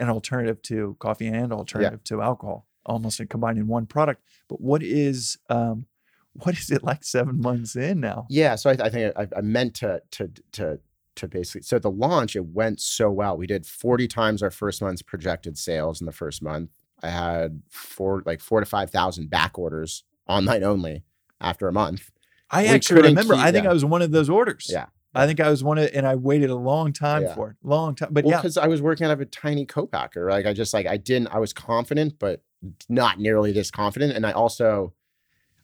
[0.00, 4.22] an alternative to coffee and alternative to alcohol, almost combined in one product.
[4.48, 5.86] But what is um,
[6.34, 8.26] what is it like seven months in now?
[8.28, 10.80] Yeah, so I, I think I, I meant to to to
[11.16, 13.36] to basically so the launch it went so well.
[13.36, 16.70] We did forty times our first month's projected sales in the first month.
[17.02, 21.04] I had four like four to five thousand back orders online only
[21.40, 22.10] after a month.
[22.50, 23.34] I actually remember.
[23.34, 23.70] I think them.
[23.70, 24.68] I was one of those orders.
[24.70, 24.86] Yeah.
[25.16, 27.34] I think I was one of, and I waited a long time Yeah.
[27.34, 28.08] for it, long time.
[28.12, 30.28] But Well, yeah, because I was working out of a tiny co-packer.
[30.28, 31.28] Like I just like I didn't.
[31.28, 32.42] I was confident, but
[32.88, 34.12] not nearly this confident.
[34.14, 34.92] And I also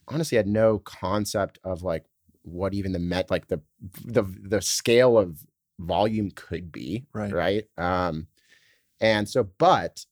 [0.07, 2.05] honestly had no concept of like
[2.43, 3.61] what even the met like the
[4.05, 5.45] the the scale of
[5.81, 7.07] volume could be.
[7.13, 7.33] Right.
[7.33, 7.65] Right.
[7.77, 8.29] Um,
[9.01, 10.05] and so, but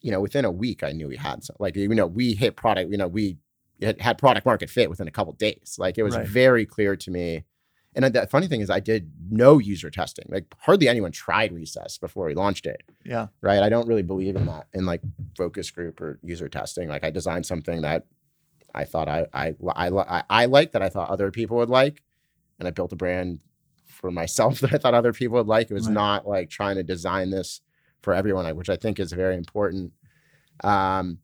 [0.00, 1.56] you know, within a week, I knew we had some.
[1.60, 2.90] Like you know, we hit product.
[2.90, 3.38] You know, we
[3.82, 5.76] had, had product market fit within a couple days.
[5.78, 6.26] Like it was Right.
[6.26, 7.44] very clear to me.
[7.96, 10.24] And the funny thing is, I did no user testing.
[10.28, 13.62] Like hardly anyone tried Recess before we launched it yeah, right?
[13.62, 15.00] I don't really believe in that in like
[15.36, 16.88] focus group or user testing.
[16.88, 18.06] Like I designed something that
[18.74, 22.02] I thought I I I I, I liked that I thought other people would like,
[22.58, 23.38] and I built a brand
[23.86, 25.70] for myself that I thought other people would like.
[25.70, 25.94] It was Right.
[25.94, 27.60] not like trying to design this
[28.02, 29.92] for everyone, which I think is very important.
[30.64, 31.18] Um,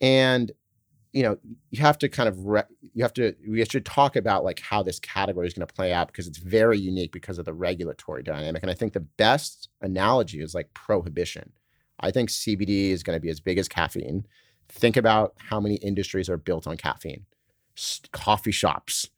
[0.00, 0.50] and
[1.12, 1.36] you know,
[1.70, 2.62] you have to kind of re-
[2.94, 5.92] you have to we should talk about like how this category is going to play
[5.92, 8.62] out because it's very unique because of the regulatory dynamic.
[8.62, 11.52] And I think the best analogy is like prohibition.
[11.98, 14.26] I think CBD is going to be as big as caffeine.
[14.68, 17.26] Think about how many industries are built on caffeine:
[17.76, 19.10] S- coffee shops,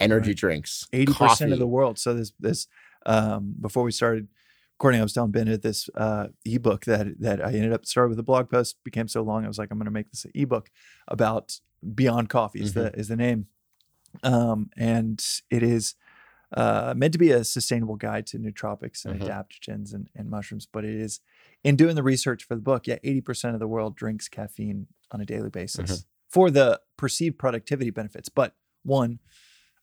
[0.00, 0.36] energy Right.
[0.36, 1.98] drinks, eighty percent of the world.
[1.98, 2.66] So this this
[3.06, 4.26] um, before we started
[4.76, 8.18] recording, I was telling Ben this uh, ebook that that I ended up started with
[8.18, 10.32] a blog post, became so long, I was like, I'm going to make this an
[10.34, 10.70] ebook
[11.08, 11.60] about
[11.94, 13.46] Beyond Coffee is the is the name,
[14.22, 15.94] um, and it is
[16.52, 19.26] uh, meant to be a sustainable guide to nootropics and Mhm.
[19.26, 20.66] adaptogens and, and mushrooms.
[20.70, 21.20] But it is
[21.64, 22.86] in doing the research for the book.
[22.86, 27.38] Yeah, eighty percent of the world drinks caffeine on a daily basis for the perceived
[27.38, 28.28] productivity benefits.
[28.28, 29.20] But one,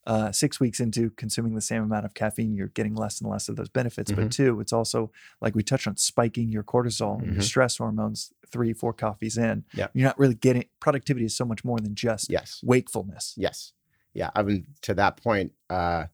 [0.06, 3.48] uh, six weeks into consuming the same amount of caffeine, you're getting less and less
[3.48, 4.12] of those benefits.
[4.12, 4.16] Mhm.
[4.16, 8.34] But two, it's also like we touched on spiking your cortisol and your stress hormones
[8.50, 9.64] three, four coffees in.
[9.74, 9.88] Yeah.
[9.94, 12.60] You're not really getting productivity is so much more than just Yes.
[12.64, 13.34] wakefulness.
[13.38, 13.74] Yes.
[14.14, 14.30] Yeah.
[14.36, 15.54] I've been to that point.
[15.70, 16.08] Uh,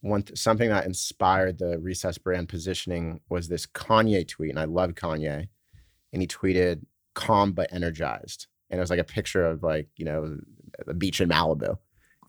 [0.00, 4.64] one th- something that inspired the recess brand positioning was this Kanye tweet, and I
[4.64, 5.46] love Kanye.
[6.12, 10.04] And he tweeted "calm but energized," and it was like a picture of like you
[10.04, 10.38] know
[10.86, 11.78] the beach in Malibu.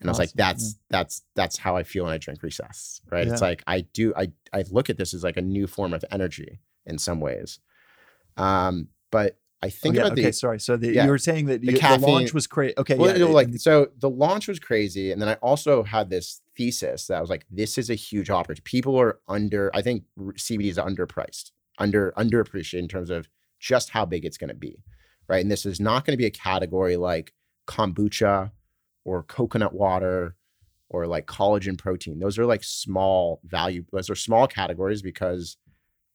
[0.04, 0.52] And I was like, Awesome, yeah.
[0.52, 3.26] that's that's that's how I feel when I drink recess, right?
[3.26, 6.04] It's like I do I I look at this as like a new form of
[6.10, 7.58] energy in some ways.
[8.36, 10.60] Um, but I Oh, think yeah, about okay, the sorry.
[10.60, 12.74] So the, yeah, you were saying that the you, the, launch was crazy.
[12.76, 16.42] Okay, well, yeah, like so the launch was crazy, and then I also had this
[16.54, 18.60] thesis that I was like, this is a huge opportunity.
[18.62, 19.70] People are under.
[19.74, 24.48] I think CBD is underpriced, under underappreciated in terms of just how big it's going
[24.48, 24.82] to be,
[25.28, 25.40] right?
[25.40, 27.32] And this is not going to be a category like
[27.66, 28.50] kombucha
[29.04, 30.34] or coconut water
[30.88, 32.18] or like collagen protein.
[32.18, 33.84] Those are like small value.
[33.92, 35.56] Those are small categories because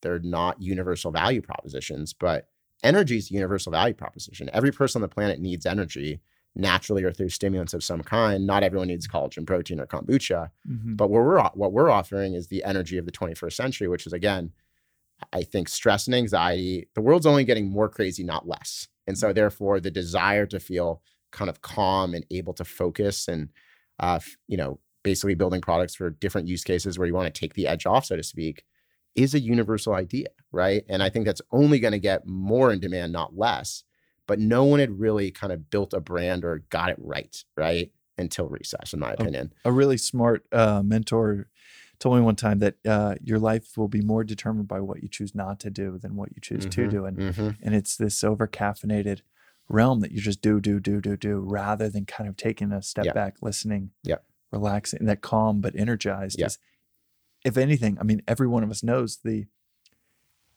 [0.01, 2.47] they're not universal value propositions, but
[2.83, 4.49] energy is a universal value proposition.
[4.53, 6.21] Every person on the planet needs energy
[6.55, 8.47] naturally or through stimulants of some kind.
[8.47, 10.97] Not everyone needs collagen protein or kombucha, Mhm.
[10.97, 14.13] but what we're what we're offering is the energy of the 21st century, which is
[14.13, 14.51] again,
[15.33, 16.87] I think stress and anxiety.
[16.95, 21.01] The world's only getting more crazy, not less, and so therefore the desire to feel
[21.31, 23.49] kind of calm and able to focus and
[23.99, 27.53] uh, you know basically building products for different use cases where you want to take
[27.53, 28.65] the edge off, so to speak,
[29.15, 30.83] is a universal idea, right?
[30.89, 33.83] And I think that's only going to get more in demand, not less.
[34.27, 37.91] But no one had really kind of built a brand or got it right, right?
[38.17, 39.53] Until recess, in my opinion.
[39.63, 41.47] a really smart uh, mentor
[41.99, 45.09] told me one time that uh, your life will be more determined by what you
[45.09, 47.57] choose not to do than what you choose to Mhm, do, and mhm.
[47.61, 49.21] and it's this over caffeinated
[49.69, 52.81] realm that you just do do do do do rather than kind of taking a
[52.81, 53.13] step Yeah.
[53.13, 54.17] back, listening, Yeah.
[54.51, 56.47] relaxing, that calm but energized Yeah.
[56.47, 56.57] is.
[57.45, 59.45] If anything, I mean, every one of us knows the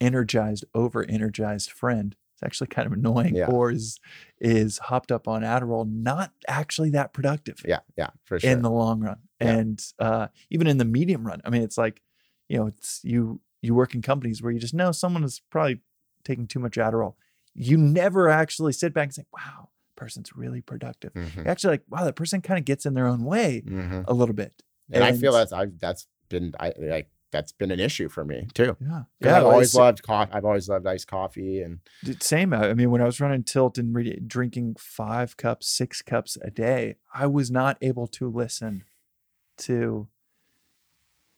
[0.00, 3.46] energized, over energized friend is actually kind of annoying, Yeah.
[3.46, 4.00] or is
[4.40, 8.50] is hopped up on Adderall, not actually that productive Yeah, yeah, for sure.
[8.50, 12.00] in the long run and uh, even in the medium run i mean it's like
[12.48, 15.80] you know it's you you work in companies where you just know someone is probably
[16.24, 17.14] taking too much adderall
[17.54, 21.82] you never actually sit back and say wow person's really productive Mhm, You're actually like
[21.88, 24.04] wow that person kind of gets in their own way mhm.
[24.08, 27.80] a little bit And, I feel that's I that's been I like that's been an
[27.80, 28.76] issue for me too.
[28.78, 29.02] Yeah.
[29.20, 29.38] Yeah.
[29.38, 30.30] I've always loved coffee.
[30.34, 31.78] I've always loved iced coffee, and
[32.20, 36.36] same i mean when i was running tilt and re- drinking five cups six cups
[36.42, 38.84] a day i was not able to listen
[39.56, 40.08] to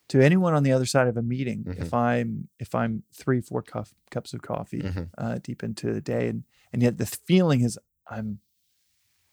[0.09, 1.81] to anyone on the other side of a meeting Mhm.
[1.81, 5.09] if i'm if i'm three four cup, cups of coffee Mhm.
[5.19, 7.79] uh, deep into the day and and yet the feeling is
[8.09, 8.41] i'm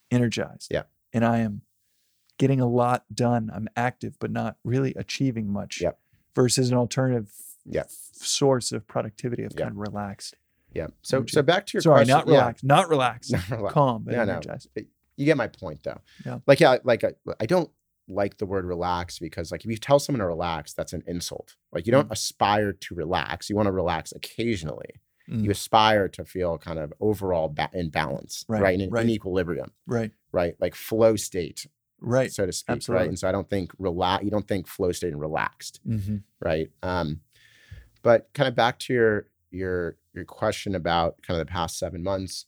[0.09, 0.84] energized Yeah.
[1.13, 1.61] and i am
[2.38, 5.99] getting a lot done i'm active but not really achieving much Yep.
[6.36, 7.32] versus an alternative
[7.65, 7.86] Yep.
[7.86, 10.36] f- source of productivity of kind of relaxed
[10.74, 10.88] yeah.
[11.01, 11.34] So Energy.
[11.34, 12.15] so back to your sorry question.
[12.15, 12.34] not yeah.
[12.34, 13.74] relaxed not relaxed Not relaxed.
[13.74, 14.32] calm but Yeah, no.
[14.34, 14.69] energized
[15.17, 15.99] you get my point though.
[16.26, 16.39] Yeah.
[16.47, 17.11] Like yeah, like I,
[17.41, 17.69] I don't
[18.12, 21.55] like the word relax because like if you tell someone to relax, that's an insult.
[21.72, 22.12] Like you don't Mm.
[22.14, 23.49] aspire to relax.
[23.49, 24.91] You want to relax occasionally.
[25.30, 25.43] Mm.
[25.43, 28.80] You aspire to feel kind of overall ba- in balance, Right, right?
[28.82, 29.03] In, right.
[29.03, 30.55] in equilibrium, right right?
[30.59, 31.68] Like flow state,
[31.99, 33.01] right so to speak, absolutely.
[33.01, 33.09] right?
[33.09, 34.24] And so I don't think relax.
[34.24, 36.70] You don't think flow state and relaxed, hmm right?
[36.84, 37.22] Um,
[38.01, 42.03] but kind of back to your your your question about kind of the past seven
[42.03, 42.45] months,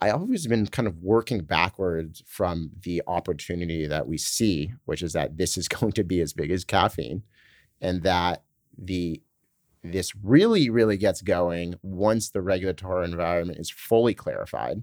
[0.00, 5.12] I always been kind of working backwards from the opportunity that we see, which is
[5.14, 7.22] that this is going to be as big as caffeine,
[7.80, 8.44] and that
[8.76, 9.22] the
[9.82, 14.82] this really really gets going once the regulatory environment is fully clarified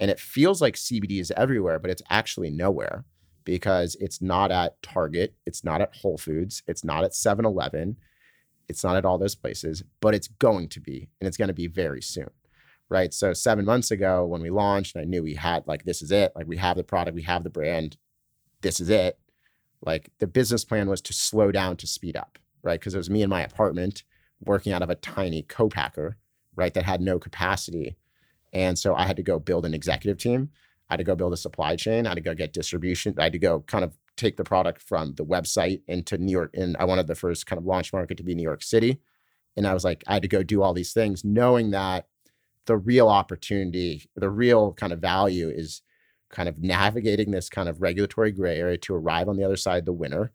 [0.00, 3.04] and it feels like CBD is everywhere but it's actually nowhere
[3.44, 7.96] because it's not at Target, it's not at Whole Foods, it's not at 7-Eleven,
[8.68, 11.54] it's not at all those places, but it's going to be and it's going to
[11.54, 12.30] be very soon.
[12.92, 13.14] Right?
[13.14, 16.12] So 7 months ago when we launched and I knew we had like this is
[16.12, 17.96] it, like we have the product, we have the brand,
[18.60, 19.18] this is it.
[19.80, 22.78] Like the business plan was to slow down to speed up, right?
[22.78, 24.04] Because it was me in my apartment
[24.44, 26.18] working out of a tiny co-packer,
[26.54, 27.96] right, that had no capacity.
[28.52, 30.50] And so I had to go build an executive team.
[30.90, 32.04] I had to go build a supply chain.
[32.06, 33.14] I had to go get distribution.
[33.18, 36.50] I had to go kind of take the product from the website into New York.
[36.52, 39.00] And I wanted the first kind of launch market to be New York City.
[39.56, 42.08] And I was like, I had to go do all these things, knowing that
[42.66, 45.82] the real opportunity, the real kind of value is
[46.30, 49.84] kind of navigating this kind of regulatory gray area to arrive on the other side
[49.84, 50.32] the winner.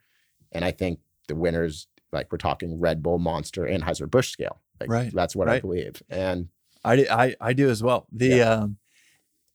[0.52, 4.62] And I think the winners, like we're talking Red Bull, Monster, Anheuser Busch scale.
[4.80, 6.02] Like Right, that's what I believe.
[6.10, 6.50] And
[6.86, 8.06] I, I, I do as well.
[8.12, 8.50] The Yeah.
[8.52, 8.78] um,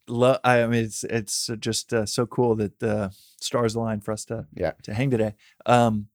[0.08, 4.24] lo- I mean, it's it's just uh, so cool that the stars align for us
[4.26, 4.72] to Yeah.
[4.82, 5.34] to hang today.
[5.64, 6.08] Um,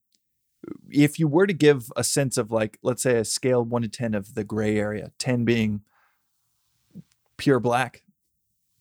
[0.89, 3.87] if you were to give a sense of like, let's say a scale one to
[3.87, 5.81] ten of the gray area, ten being
[7.37, 8.03] pure black,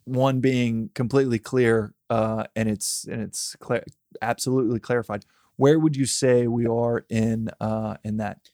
[0.05, 3.85] one being completely clear, uh, and it's and it's clear,
[4.23, 5.25] absolutely clarified.
[5.57, 8.51] Where would you say we are in uh, in that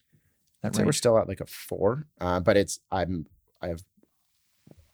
[0.62, 3.26] that say we're still at like a four, uh, but it's I'm
[3.61, 3.82] I have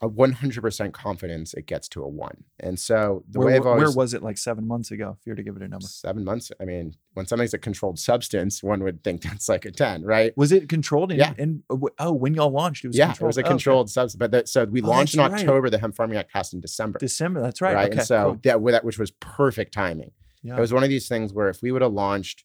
[0.01, 2.45] a 100% confidence it gets to a one.
[2.61, 5.17] And so the where, way I've where was it like seven months ago?
[5.19, 5.87] If you were to give it a number.
[5.87, 6.53] seven months.
[6.61, 10.33] I mean, when something's a controlled substance, one would think that's like a 10, right?
[10.37, 11.11] Was it controlled?
[11.11, 11.35] In, Yeah.
[11.37, 13.27] in uh, oh, when y'all launched, it was yeah, controlled.
[13.27, 13.51] it was a Oh, okay.
[13.51, 14.19] controlled substance.
[14.19, 15.41] But that, so we Oh, launched in that's right.
[15.43, 15.69] October.
[15.71, 16.99] The Hemp Farming Act passed in December.
[17.01, 17.41] December.
[17.43, 17.75] That's right.
[17.75, 17.89] Right.
[17.89, 17.99] Okay.
[17.99, 18.41] and so cool.
[18.45, 20.13] that, that, which was perfect timing.
[20.43, 20.57] yeah.
[20.57, 22.45] It was one of these things where if we would have launched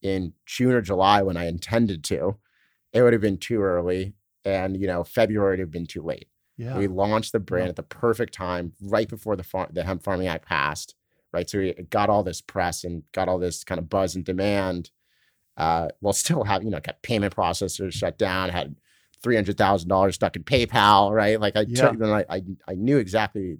[0.00, 2.36] in June or July when I intended to,
[2.94, 4.14] it would have been too early.
[4.46, 6.28] And, you know, February would have been too late.
[6.56, 6.76] Yeah.
[6.78, 7.70] We launched the brand Yeah.
[7.70, 10.94] at the perfect time, right before the far- the Hemp Farming Act passed,
[11.32, 11.48] right?
[11.48, 14.90] So we got all this press and got all this kind of buzz and demand.
[15.56, 18.76] Uh, while still have you know got payment processors shut down, had
[19.22, 21.40] three hundred thousand dollars stuck in PayPal, right?
[21.40, 21.90] Like I Yeah.
[21.90, 23.58] took, then I, I I knew exactly it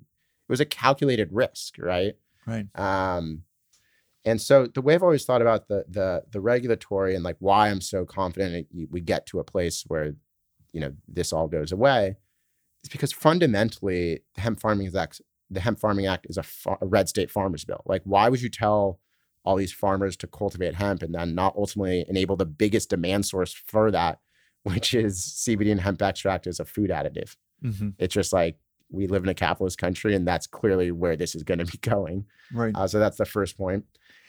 [0.48, 2.14] was a calculated risk, right?
[2.46, 2.66] right.
[2.78, 3.44] Um,
[4.24, 7.70] and so the way I've always thought about the the the regulatory and like why
[7.70, 10.14] I'm so confident we get to a place where
[10.72, 12.16] you know this all goes away
[12.84, 15.20] is because fundamentally the hemp farming act
[15.50, 17.82] the hemp farming act is a, fa- a red state farmers bill.
[17.86, 19.00] Like why would you tell
[19.44, 23.52] all these farmers to cultivate hemp and then not ultimately enable the biggest demand source
[23.52, 24.20] for that,
[24.62, 27.36] which is CBD and hemp extract as a food additive?
[27.62, 28.58] hmm It's just like
[28.90, 31.78] we live in a capitalist country, and that's clearly where this is going to be
[31.82, 32.26] going.
[32.52, 32.74] Right.
[32.74, 33.56] Uh, so that's the first.
[33.58, 33.82] And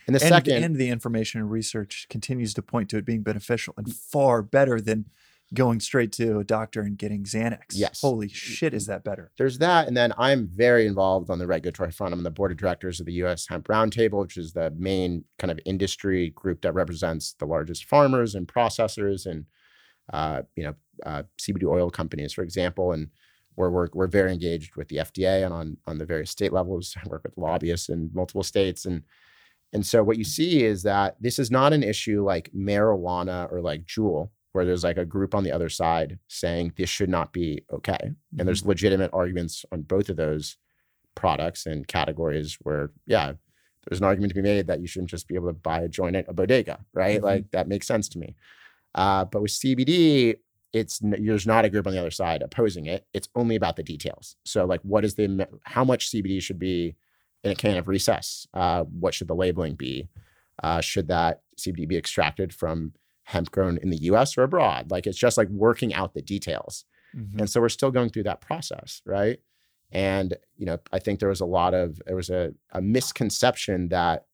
[0.07, 3.73] the and, second, and the information and research continues to point to it being beneficial
[3.77, 5.05] and far better than
[5.53, 7.71] going straight to a doctor and getting Xanax.
[7.71, 8.01] Yes.
[8.01, 9.31] Holy shit, is that better?
[9.37, 9.87] there's that.
[9.87, 12.13] And then I'm very involved on the regulatory front.
[12.13, 15.23] I'm on the board of directors of the US Hemp Roundtable, which is the main
[15.37, 19.45] kind of industry group that represents the largest farmers and processors and,
[20.11, 20.75] uh, you know,
[21.05, 22.91] uh, CBD oil companies, for example.
[22.91, 23.09] And
[23.55, 26.95] we're, we're, we're very engaged with the FDA and on, on the various state levels.
[26.97, 28.85] I work with lobbyists in multiple states.
[28.85, 29.03] And,
[29.73, 33.61] and so what you see is that this is not an issue like marijuana or
[33.61, 37.33] like Juul, where there's like a group on the other side saying this should not
[37.33, 38.11] be okay.
[38.39, 40.57] And there's legitimate arguments on both of those
[41.13, 43.33] products and categories where, yeah,
[43.87, 45.87] there's an argument to be made that you shouldn't just be able to buy a
[45.89, 47.19] joint at a bodega, right?
[47.19, 47.23] Mhm.
[47.23, 48.35] Like that makes sense to me.
[48.95, 50.35] Uh, but with CBD,
[50.73, 53.05] it's there's not a group on the other side opposing it.
[53.13, 54.35] It's only about the details.
[54.43, 56.95] So like, what is the how much CBD should be
[57.43, 58.47] in a can of recess?
[58.53, 60.07] Uh, what should the labeling be?
[60.63, 62.93] Uh, should that CBD be extracted from
[63.25, 64.37] hemp grown in the U.S.
[64.37, 64.89] or abroad?
[64.89, 66.85] Like it's just like working out the details.
[67.15, 67.39] Mhm.
[67.39, 69.39] And so we're still going through that process, right?
[69.91, 73.89] And you know, I think there was a lot of there was a, a misconception
[73.89, 74.25] that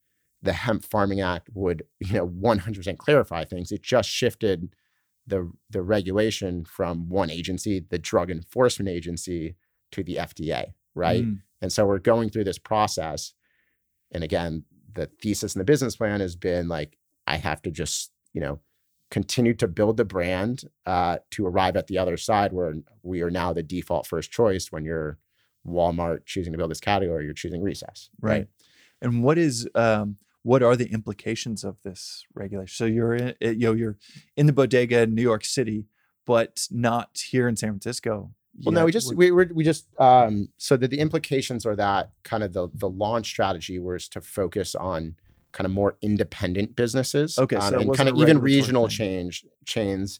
[0.41, 3.71] the Hemp Farming Act would, you know, 100% clarify things.
[3.71, 4.75] It just shifted
[5.27, 9.55] the the regulation from one agency, the Drug Enforcement Agency,
[9.91, 11.23] to the FDA, right?
[11.23, 11.41] Mm.
[11.61, 13.33] And so we're going through this process.
[14.11, 14.63] And again,
[14.93, 18.59] the thesis and the business plan has been like, I have to just, you know,
[19.11, 23.29] continue to build the brand uh, to arrive at the other side where we are
[23.29, 25.19] now the default first choice when you're
[25.67, 28.09] Walmart choosing to build this category, you're choosing recess.
[28.19, 28.47] Right.
[29.01, 32.73] And what is um what are the implications of this regulation?
[32.73, 33.97] So you're in, eh, you know you're
[34.35, 35.85] in the bodega in New York City,
[36.25, 38.31] but not here in San Francisco.
[38.63, 42.11] Well, no, we just we we we just um so that the implications are that
[42.23, 45.15] kind of the the launch strategy was to focus on
[45.51, 49.45] kind of more independent businesses, Okay, um, so it and kind of even regional change
[49.65, 50.19] chains,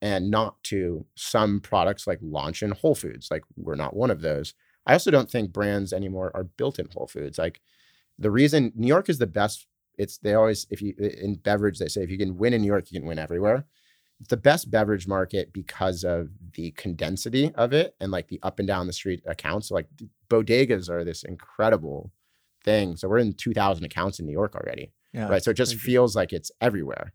[0.00, 3.28] and not to some products like launch in Whole Foods.
[3.30, 4.54] Like we're not one of those.
[4.86, 7.38] I also don't think brands anymore are built in Whole Foods.
[7.38, 7.60] Like
[8.18, 9.66] the reason New York is the best.
[9.98, 12.66] It's they always if you in beverage they say if you can win in New
[12.66, 13.66] York you can win everywhere
[14.22, 18.60] it's the best beverage market because of the condensity of it and like the up
[18.60, 19.68] and down the street accounts.
[19.68, 19.88] So like
[20.30, 22.12] bodegas are this incredible
[22.64, 22.96] thing.
[22.96, 25.42] So we're in 2,000 accounts in New York already, yeah, right?
[25.42, 27.12] So it just feels like it's everywhere,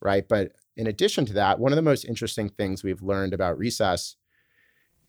[0.00, 0.26] right?
[0.28, 4.16] But in addition to that, one of the most interesting things we've learned about recess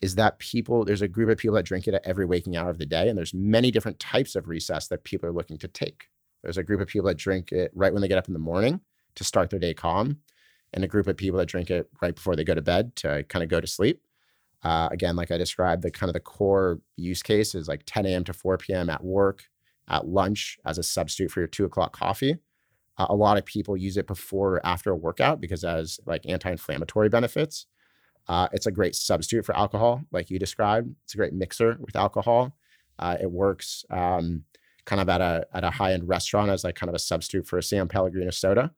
[0.01, 2.69] is that people there's a group of people that drink it at every waking hour
[2.69, 5.69] of the day and there's many different types of recess that people are looking to
[5.69, 6.09] take
[6.43, 8.39] there's a group of people that drink it right when they get up in the
[8.39, 8.81] morning
[9.15, 10.19] to start their day calm
[10.73, 13.23] and a group of people that drink it right before they go to bed to
[13.29, 14.01] kind of go to sleep
[14.63, 18.05] Uh, again, like I described, the kind of the core use case is like 10
[18.07, 18.23] a.m.
[18.23, 18.89] to 4 p.m.
[18.89, 19.43] at work,
[19.87, 22.37] at lunch as a substitute for your two o'clock coffee.
[22.97, 26.25] Uh, a lot of people use it before or after a workout because has like
[26.25, 27.67] anti-inflammatory benefits.
[28.27, 30.95] Uh, it's a great substitute for alcohol, like you described.
[31.03, 32.57] It's a great mixer with alcohol.
[32.97, 34.43] Uh, it works um,
[34.85, 37.45] kind of at a at a high end restaurant as like kind of a substitute
[37.45, 38.71] for a San Pellegrino soda.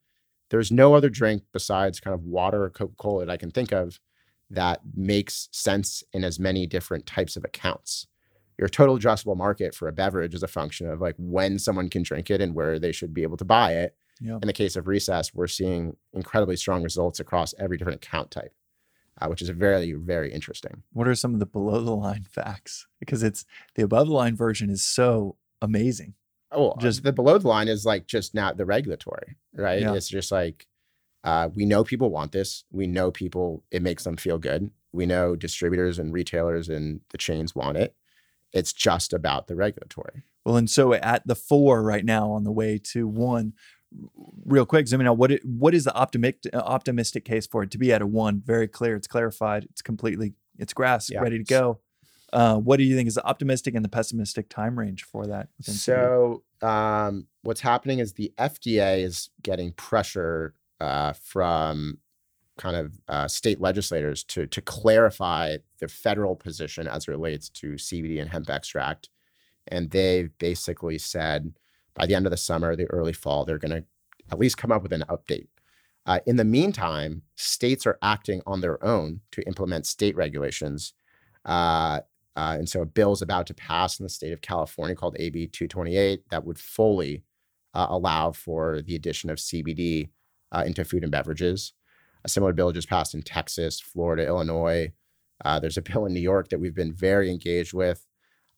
[0.49, 3.71] There's no other drink besides kind of water or Coca Cola that I can think
[3.71, 3.99] of
[4.49, 8.07] that makes sense in as many different types of accounts.
[8.57, 12.01] Your total addressable market for a beverage is a function of like when someone can
[12.03, 13.95] drink it and where they should be able to buy it.
[14.19, 14.39] Yeah.
[14.41, 18.51] In the case of Recess, we're seeing incredibly strong results across every different account type,
[19.21, 20.81] uh, which is very, very interesting.
[20.91, 22.87] What are some of the below the line facts?
[22.99, 23.45] Because it's
[23.75, 26.15] the above the line version is so amazing.
[26.51, 29.81] Oh, Just- just the below the line is like just not the regulatory, right?
[29.81, 29.93] Yeah.
[29.93, 30.65] It's just like
[31.23, 32.63] uh, we know people want this.
[32.71, 34.71] We know people, it makes them feel good.
[34.93, 37.93] We know distributors and retailers and the chains want it.
[38.53, 40.23] It's just about the regulatory.
[40.45, 43.53] Well, and so at the four right now on the way to one,
[44.45, 47.77] real quick, zooming out, what it, what is the optimistic optimistic case for it to
[47.77, 48.41] be at a one?
[48.45, 48.95] Very clear.
[48.95, 49.65] It's clarified.
[49.65, 51.19] It's completely it's grass Yeah.
[51.21, 51.79] ready to go.
[52.33, 55.47] Uh, what do you think is the optimistic and the pessimistic time range for that?
[55.61, 61.99] So, um, what's happening is the FDA is getting pressure uh, from
[62.57, 67.73] kind of uh, state legislators to to clarify the federal position as it relates to
[67.73, 69.09] CBD and hemp extract,
[69.67, 71.53] and they've basically said
[71.97, 73.83] by the end of the summer, the early fall, they're going to
[74.31, 75.47] at least come up with an update.
[76.05, 80.93] Uh, in the meantime, states are acting on their own to implement state regulations.
[81.43, 81.99] Uh,
[82.35, 85.17] uh, and so a bill is about to pass in the state of California called
[85.19, 87.23] AB 228 that would fully
[87.73, 90.09] uh, allow for the addition of CBD
[90.51, 91.73] uh, into food and beverages.
[92.27, 94.91] A similar bill just passed in Texas, Florida, Illinois.
[95.45, 98.05] Uh, there's a bill in New York that we've been very engaged with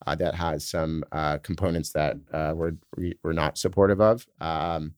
[0.08, 4.26] uh, that has some uh, components that uh, we're, we- we're not supportive of.
[4.42, 4.96] Um,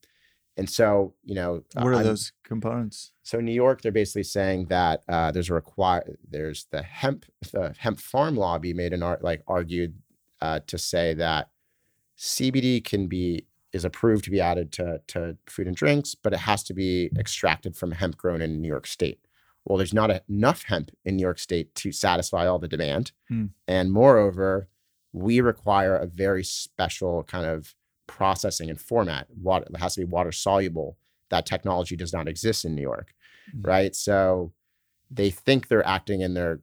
[0.55, 3.11] and so, you know, what are I'm- those components?
[3.23, 7.25] so in New York, they're basically saying that uh, there's a require there's the hemp
[7.51, 9.95] the hemp farm lobby made an art like argued
[10.41, 11.49] uh, to say that
[12.17, 16.39] CBD can be is approved to be added to to food and drinks, but it
[16.39, 19.19] has to be extracted from hemp grown in New York State.
[19.65, 23.45] Well, there's not enough hemp in New York State to satisfy all the demand, Hmm.
[23.67, 24.67] and moreover,
[25.13, 27.75] we require a very special kind of
[28.07, 29.27] processing and format.
[29.35, 30.97] Water it has to be water soluble.
[31.29, 33.13] That technology does not exist in New York,
[33.55, 33.65] Mm.
[33.67, 33.95] right?
[33.95, 34.51] So
[35.09, 36.59] they think they're acting in their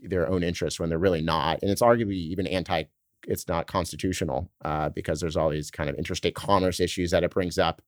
[0.00, 2.84] their own interest when they're really not, and it's arguably even anti.
[3.26, 7.30] It's not constitutional uh, because there's all these kind of interstate commerce issues that it
[7.30, 7.82] brings up,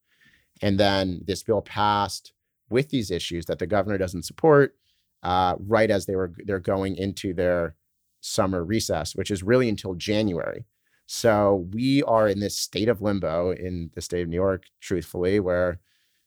[0.62, 2.32] and then this bill passed
[2.70, 4.74] with these issues that the governor doesn't support.
[5.22, 7.74] Uh, right as they were they're going into their
[8.20, 10.64] summer recess, which is really until January.
[11.06, 15.40] So we are in this state of limbo in the state of New York, truthfully,
[15.40, 15.80] where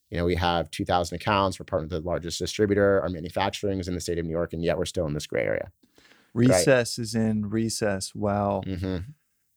[0.09, 1.59] you know we have 2,000 accounts.
[1.59, 2.99] We're part of the largest distributor.
[3.01, 5.27] Our manufacturing is in the state of New York, and yet we're still in this
[5.27, 5.71] gray area.
[6.33, 9.05] Recess is in recess while Mhm.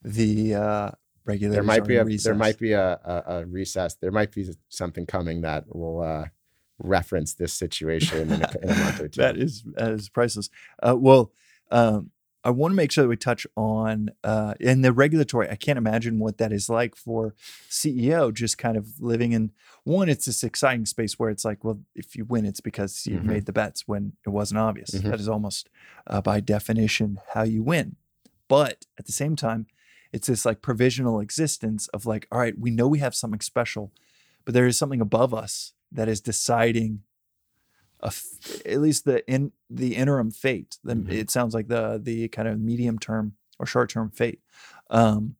[0.02, 0.90] the uh,
[1.24, 2.24] regulators There might be a recess.
[2.24, 3.94] there might be a, a, a recess.
[3.94, 6.26] There might be something coming that will uh,
[6.78, 9.20] reference this situation in a, in a month or two.
[9.20, 10.50] that is that is priceless.
[10.82, 11.32] Uh, well,
[11.70, 12.10] um,
[12.46, 15.48] I want to make sure that we touch on uh, in the regulatory.
[15.48, 17.34] I can't imagine what that is like for
[17.70, 19.50] CEO, just kind of living in
[19.84, 20.08] one.
[20.10, 23.24] It's this exciting space where it's like, well, if you win, it's because you Mhm.
[23.24, 24.90] made the bets when it wasn't obvious.
[24.90, 25.04] Mhm.
[25.10, 25.70] That is almost
[26.06, 27.96] uh, by definition how you win.
[28.46, 29.66] But at the same time,
[30.12, 33.90] it's this like provisional existence of like, all right, we know we have something special,
[34.44, 37.02] but there is something above us that is deciding
[38.00, 38.12] a
[38.66, 40.78] at least the in the interim fate.
[40.84, 41.10] The, Mhm.
[41.10, 44.40] It sounds like the the kind of medium term or short term fate.
[44.90, 45.36] Um,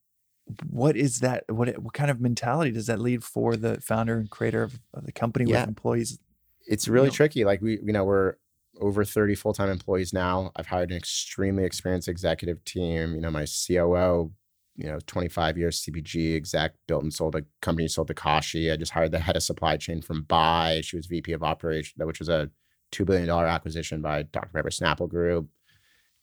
[0.69, 1.45] what is that?
[1.49, 5.05] What what kind of mentality does that lead for the founder and creator of, of
[5.07, 5.61] the company Yeah.
[5.61, 6.19] with employees?
[6.67, 7.15] it's really know.
[7.15, 7.45] tricky.
[7.45, 8.37] Like we, you know, we're
[8.81, 10.51] over 30 full-time employees now.
[10.57, 13.15] I've hired an extremely experienced executive team.
[13.15, 14.33] You know, my COO,
[14.77, 18.71] you know, 25 years CPG exec, built and sold a company, sold to Kashi.
[18.71, 20.81] I just hired the head of supply chain from Bai.
[20.83, 22.51] She was VP of operation, which was a
[22.93, 24.51] $2 billion acquisition by Dr.
[24.53, 25.49] Pepper Snapple Group.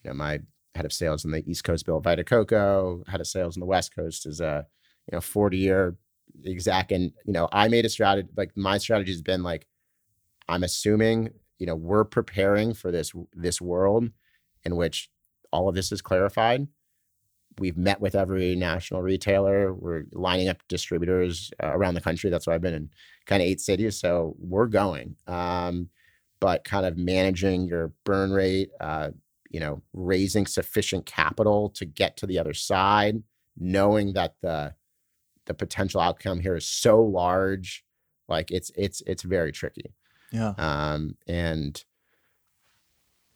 [0.03, 0.39] You know, my
[0.75, 3.03] head of sales on the East Coast built Vita Coco.
[3.07, 4.65] Head of sales on the West Coast is a,
[5.09, 5.95] you know, 40 year
[6.45, 6.91] exec.
[6.91, 9.67] And, you know, I made a strategy, like my strategy has been like,
[10.47, 14.09] I'm assuming, you know, we're preparing for this this world
[14.63, 15.09] in which
[15.51, 16.67] all of this is clarified.
[17.59, 19.73] We've met with every national retailer.
[19.73, 22.29] We're lining up distributors uh, around the country.
[22.29, 22.89] That's why I've been in
[23.25, 23.99] kind of eight cities.
[23.99, 25.15] So we're going.
[25.27, 25.89] Um,
[26.39, 29.11] but kind of managing your burn rate, uh,
[29.49, 33.21] you know, raising sufficient capital to get to the other side,
[33.57, 34.73] knowing that the
[35.45, 37.83] the potential outcome here is so large,
[38.27, 39.93] like it's it's it's very tricky.
[40.31, 40.53] Yeah.
[40.57, 41.83] Um, and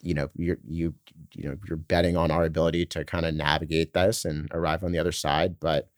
[0.06, 0.94] you know, you're you
[1.34, 4.91] you know you're betting on our ability to kind of navigate this and arrive on
[4.91, 5.60] the other side.
[5.60, 5.90] But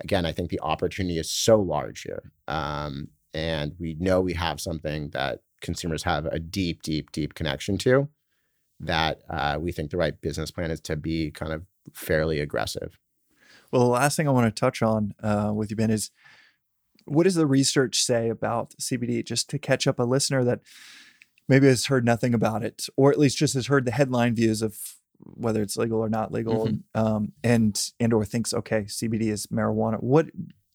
[0.00, 4.60] again, I think the opportunity is so large here, um, and we know we have
[4.60, 8.08] something that consumers have a deep, deep, deep connection to.
[8.80, 11.62] That uh, we think the right business plan is to be kind of
[11.94, 12.98] fairly aggressive.
[13.72, 16.10] Well, the last thing I want to touch on uh, with you, Ben, is
[17.06, 19.24] what does the research say about CBD?
[19.24, 20.60] Just to catch up a listener that
[21.48, 24.62] maybe has heard nothing about it, or at least just has heard the headline views
[24.62, 24.78] of
[25.20, 26.82] whether it's legal or not legal, Mhm.
[26.94, 30.02] um, and and or thinks okay, CBD is marijuana.
[30.02, 30.26] What?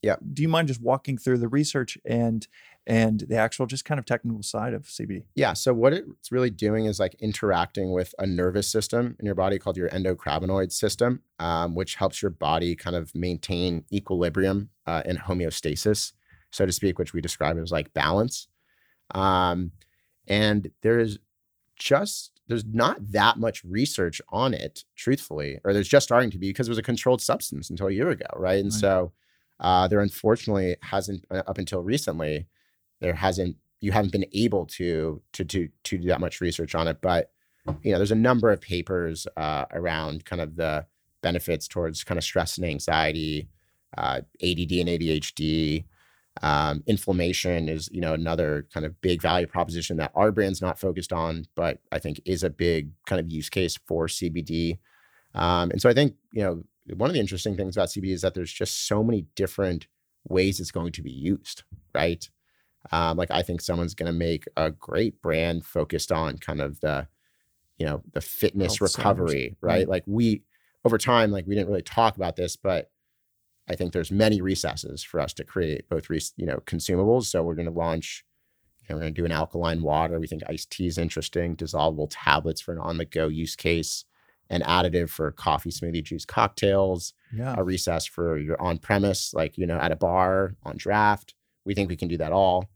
[0.01, 0.15] Yeah.
[0.33, 2.47] Do you mind just walking through the research and
[2.87, 5.25] and the actual just kind of technical side of CBD?
[5.35, 5.53] Yeah.
[5.53, 9.59] So what it's really doing is like interacting with a nervous system in your body
[9.59, 15.19] called your endocannabinoid system, um, which helps your body kind of maintain equilibrium uh, and
[15.19, 16.13] homeostasis,
[16.51, 18.47] so to speak, which we describe as like balance.
[19.11, 19.73] Um,
[20.29, 21.19] and there is
[21.75, 26.49] just there's not that much research on it, truthfully, or there's just starting to be
[26.49, 28.59] because it was a controlled substance until a year ago, right?
[28.59, 28.79] And Right.
[28.79, 29.11] so
[29.59, 32.47] uh, there unfortunately hasn't uh, up until recently
[33.01, 36.87] there hasn't you haven't been able to to to to do that much research on
[36.87, 37.31] it but
[37.83, 40.85] you know there's a number of papers uh, around kind of the
[41.21, 43.49] benefits towards kind of stress and anxiety
[43.97, 45.85] uh, add and adhd
[46.41, 50.79] um, inflammation is you know another kind of big value proposition that our brand's not
[50.79, 54.79] focused on but i think is a big kind of use case for cbd
[55.35, 56.63] um, and so i think you know
[56.95, 59.87] one of the interesting things about cbd is that there's just so many different
[60.27, 61.63] ways it's going to be used
[61.93, 62.29] right
[62.91, 66.79] um, like I think someone's going to make a great brand focused on kind of
[66.79, 67.07] the,
[67.77, 69.71] you know, the fitness Health centers, recovery, right?
[69.71, 69.89] right.
[69.89, 70.43] Like we
[70.85, 72.89] over time, like we didn't really talk about this, but
[73.69, 77.25] I think there's many recesses for us to create both, res- you know, consumables.
[77.25, 78.25] So we're going to launch,
[78.81, 80.19] you know, we're going to do an alkaline water.
[80.19, 84.05] We think iced tea is interesting, dissolvable tablets for an on-the-go use case,
[84.49, 87.53] an additive for coffee, smoothie, juice, cocktails Yeah.
[87.57, 91.35] a recess for your on premise, like, you know, at a bar on draft.
[91.65, 92.69] We think we can do that all.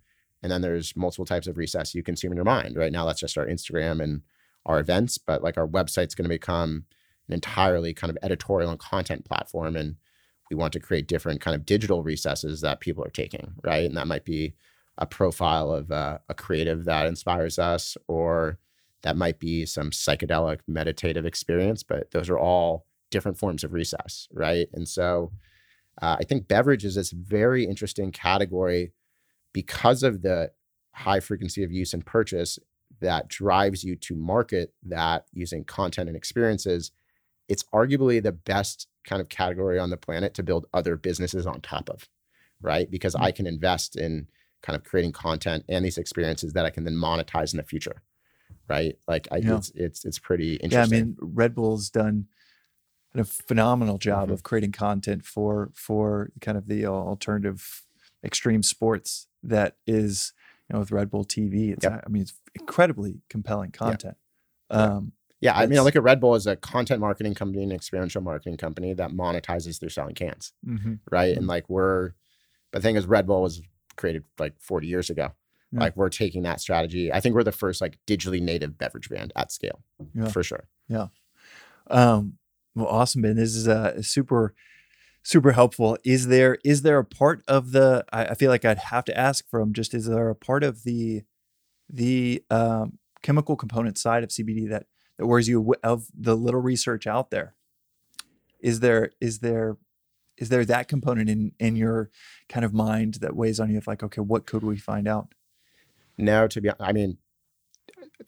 [0.44, 2.76] And then there's multiple types of recess you consume in your mind.
[2.76, 4.22] Right now, that's just our Instagram and
[4.65, 6.86] our events, but like our website's going to become
[7.28, 9.76] an entirely kind of editorial and content platform.
[9.76, 9.95] And
[10.53, 13.85] we want to create different kind of digital recesses that people are taking, right?
[13.85, 14.53] And that might be
[14.99, 18.59] a profile of uh, a creative that inspires us, or
[19.01, 24.27] that might be some psychedelic meditative experience, but those are all different forms of recess,
[24.31, 24.67] right?
[24.73, 25.31] And so
[25.99, 28.91] uh, I think beverage is this very interesting category
[29.53, 30.51] because of the
[30.91, 32.59] high frequency of use and purchase
[33.01, 36.91] that drives you to market that using content and experiences.
[37.49, 41.61] It's arguably the best kind of category on the planet to build other businesses on
[41.61, 42.07] top of,
[42.61, 42.89] right?
[42.89, 44.27] Because I can invest in
[44.61, 48.01] kind of creating content and these experiences that I can then monetize in the future,
[48.69, 48.97] right?
[49.07, 49.57] Like I, Yeah.
[49.57, 50.93] it's it's it's pretty interesting.
[50.97, 52.27] Yeah, I mean, Red Bull's done
[53.15, 54.34] a phenomenal job Mhm.
[54.34, 57.85] of creating content for for kind of the alternative
[58.23, 60.31] extreme sports that is,
[60.69, 61.71] you know, with Red Bull TV.
[61.73, 62.03] It's, Yep.
[62.05, 64.15] I mean, it's incredibly compelling content.
[64.69, 65.11] Um,
[65.44, 68.22] Yeah, I mean, I look at Red Bull as a content marketing company an experiential
[68.22, 70.99] marketing company that monetizes through selling cans, mhm.
[71.11, 71.36] right?
[71.36, 72.11] And like we're,
[72.72, 73.61] but the thing is, Red Bull was
[73.98, 75.34] created like 40 years ago.
[75.72, 75.80] Yeah.
[75.82, 77.11] Like we're taking that strategy.
[77.11, 79.84] I think we're the first like digitally native beverage brand at scale,
[80.14, 80.30] Yeah.
[80.30, 80.68] for sure.
[80.88, 81.07] Yeah.
[81.88, 82.38] Um,
[82.76, 83.36] well, awesome, Ben.
[83.36, 84.56] This is uh, super,
[85.24, 85.98] super helpful.
[86.06, 88.06] Is there is there a part of the?
[88.14, 90.84] I, I feel like I'd have to ask from just is there a part of
[90.84, 91.24] the
[91.90, 94.86] the um, chemical component side of CBD that
[95.18, 97.56] that worries you of the little research out there?
[98.60, 99.77] Is there is there
[100.38, 102.10] is there that component in in your
[102.49, 105.34] kind of mind that weighs on you of like okay what could we find out
[106.18, 107.18] No, to be, I mean,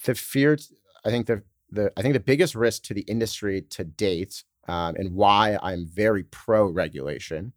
[0.06, 0.58] the fear.
[1.06, 4.96] I think the the I think the biggest risk to the industry to date, um,
[4.96, 7.54] and why I'm very pro regulation,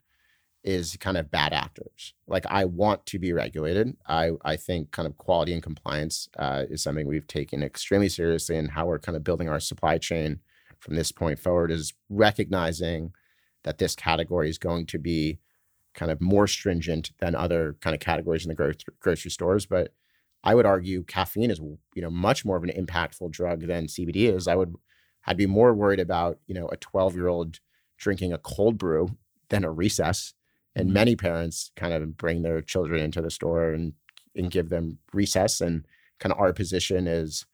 [0.64, 2.14] is kind of bad actors.
[2.26, 3.96] Like I want to be regulated.
[4.06, 8.56] I I think kind of quality and compliance uh, is something we've taken extremely seriously,
[8.56, 10.40] and how we're kind of building our supply chain
[10.80, 13.12] from this point forward is recognizing
[13.64, 15.38] that this category is going to be
[15.94, 19.92] kind of more stringent than other kind of categories in the gro- grocery stores, but
[20.44, 24.32] I would argue caffeine is you know much more of an impactful drug than CBD
[24.34, 24.46] is.
[24.46, 24.74] I would
[25.26, 27.58] I'd be more worried about you know a 12 year old
[27.96, 29.16] drinking a cold brew
[29.48, 30.34] than a recess.
[30.78, 30.94] And Mhm.
[30.94, 33.94] many parents kind of bring their children into the store and
[34.34, 35.60] and give them recess.
[35.60, 35.86] And
[36.20, 37.44] kind of our position is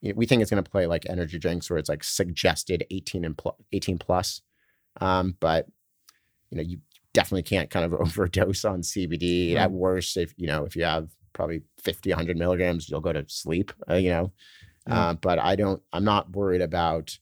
[0.00, 2.84] you know, we think it's going to play like energy drinks where it's like suggested
[2.90, 4.42] 18 and pl- 18 plus.
[5.00, 5.66] Um, but
[6.50, 6.78] you know, you
[7.14, 9.54] definitely can't kind of overdose on CBD.
[9.54, 9.62] Right.
[9.62, 13.24] At worst, if you know, if you have probably 50, 100 milligrams, you'll go to
[13.28, 13.72] sleep.
[13.90, 14.32] Uh, you know,
[14.88, 15.10] Yeah.
[15.10, 15.82] uh, but I don't.
[15.92, 17.18] I'm not worried about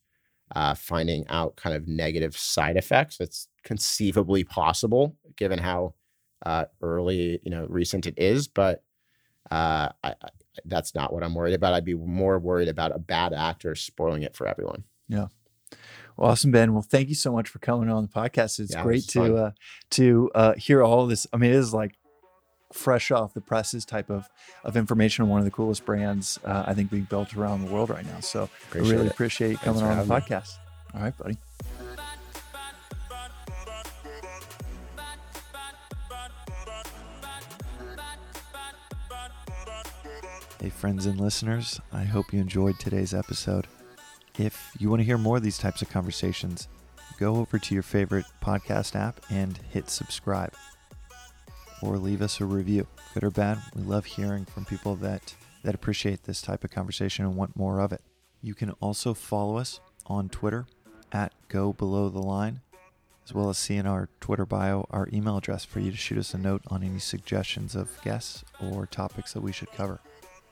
[0.54, 3.20] uh, finding out kind of negative side effects.
[3.20, 5.93] It's conceivably possible given how
[6.47, 8.82] uh, early, you know, recent it is, but
[9.51, 10.28] uh, I, I,
[10.64, 11.74] that's not what I'm worried about.
[11.74, 14.84] I'd be more worried about a bad actor spoiling it for everyone.
[15.09, 15.30] Well,
[16.18, 16.72] awesome, Ben.
[16.72, 18.59] Well, thank you so much for coming on the podcast.
[18.60, 19.28] It's Yeah, great fun.
[19.30, 19.51] to uh,
[19.90, 21.26] to uh, hear all this.
[21.32, 21.93] I mean, it is like
[22.72, 24.28] fresh off the presses type of
[24.64, 27.72] of information on one of the coolest brands uh, I think being built around the
[27.72, 28.20] world right now.
[28.20, 29.12] So Appreciate I really it.
[29.12, 30.16] appreciate you coming on the having me.
[30.20, 30.52] podcast.
[30.94, 31.36] All right, buddy.
[40.66, 43.68] Hey, friends and listeners, I hope you enjoyed today's episode.
[44.36, 46.66] If you want to hear more of these types of conversations,
[47.20, 50.52] go over to your favorite podcast app and hit subscribe
[51.82, 52.84] or leave us a review.
[53.14, 57.24] Good or bad, we love hearing from people that, that appreciate this type of conversation
[57.24, 58.02] and want more of it.
[58.43, 60.66] You can also follow us on Twitter
[61.12, 62.60] at Go Below the Line,
[63.24, 66.18] as well as see in our Twitter bio our email address for you to shoot
[66.18, 70.01] us a note on any suggestions of guests or topics that we should cover.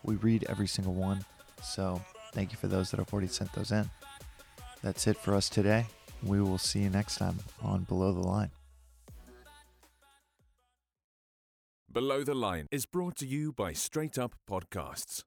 [0.05, 1.25] We read every single one,
[1.63, 2.01] so
[2.33, 3.89] thank you for those that have already sent those in.
[4.83, 5.87] That's it for us today.
[6.23, 8.51] We will see you next time on Below the Line.
[11.91, 15.23] Below the Line is brought to you by Straight Up Podcasts.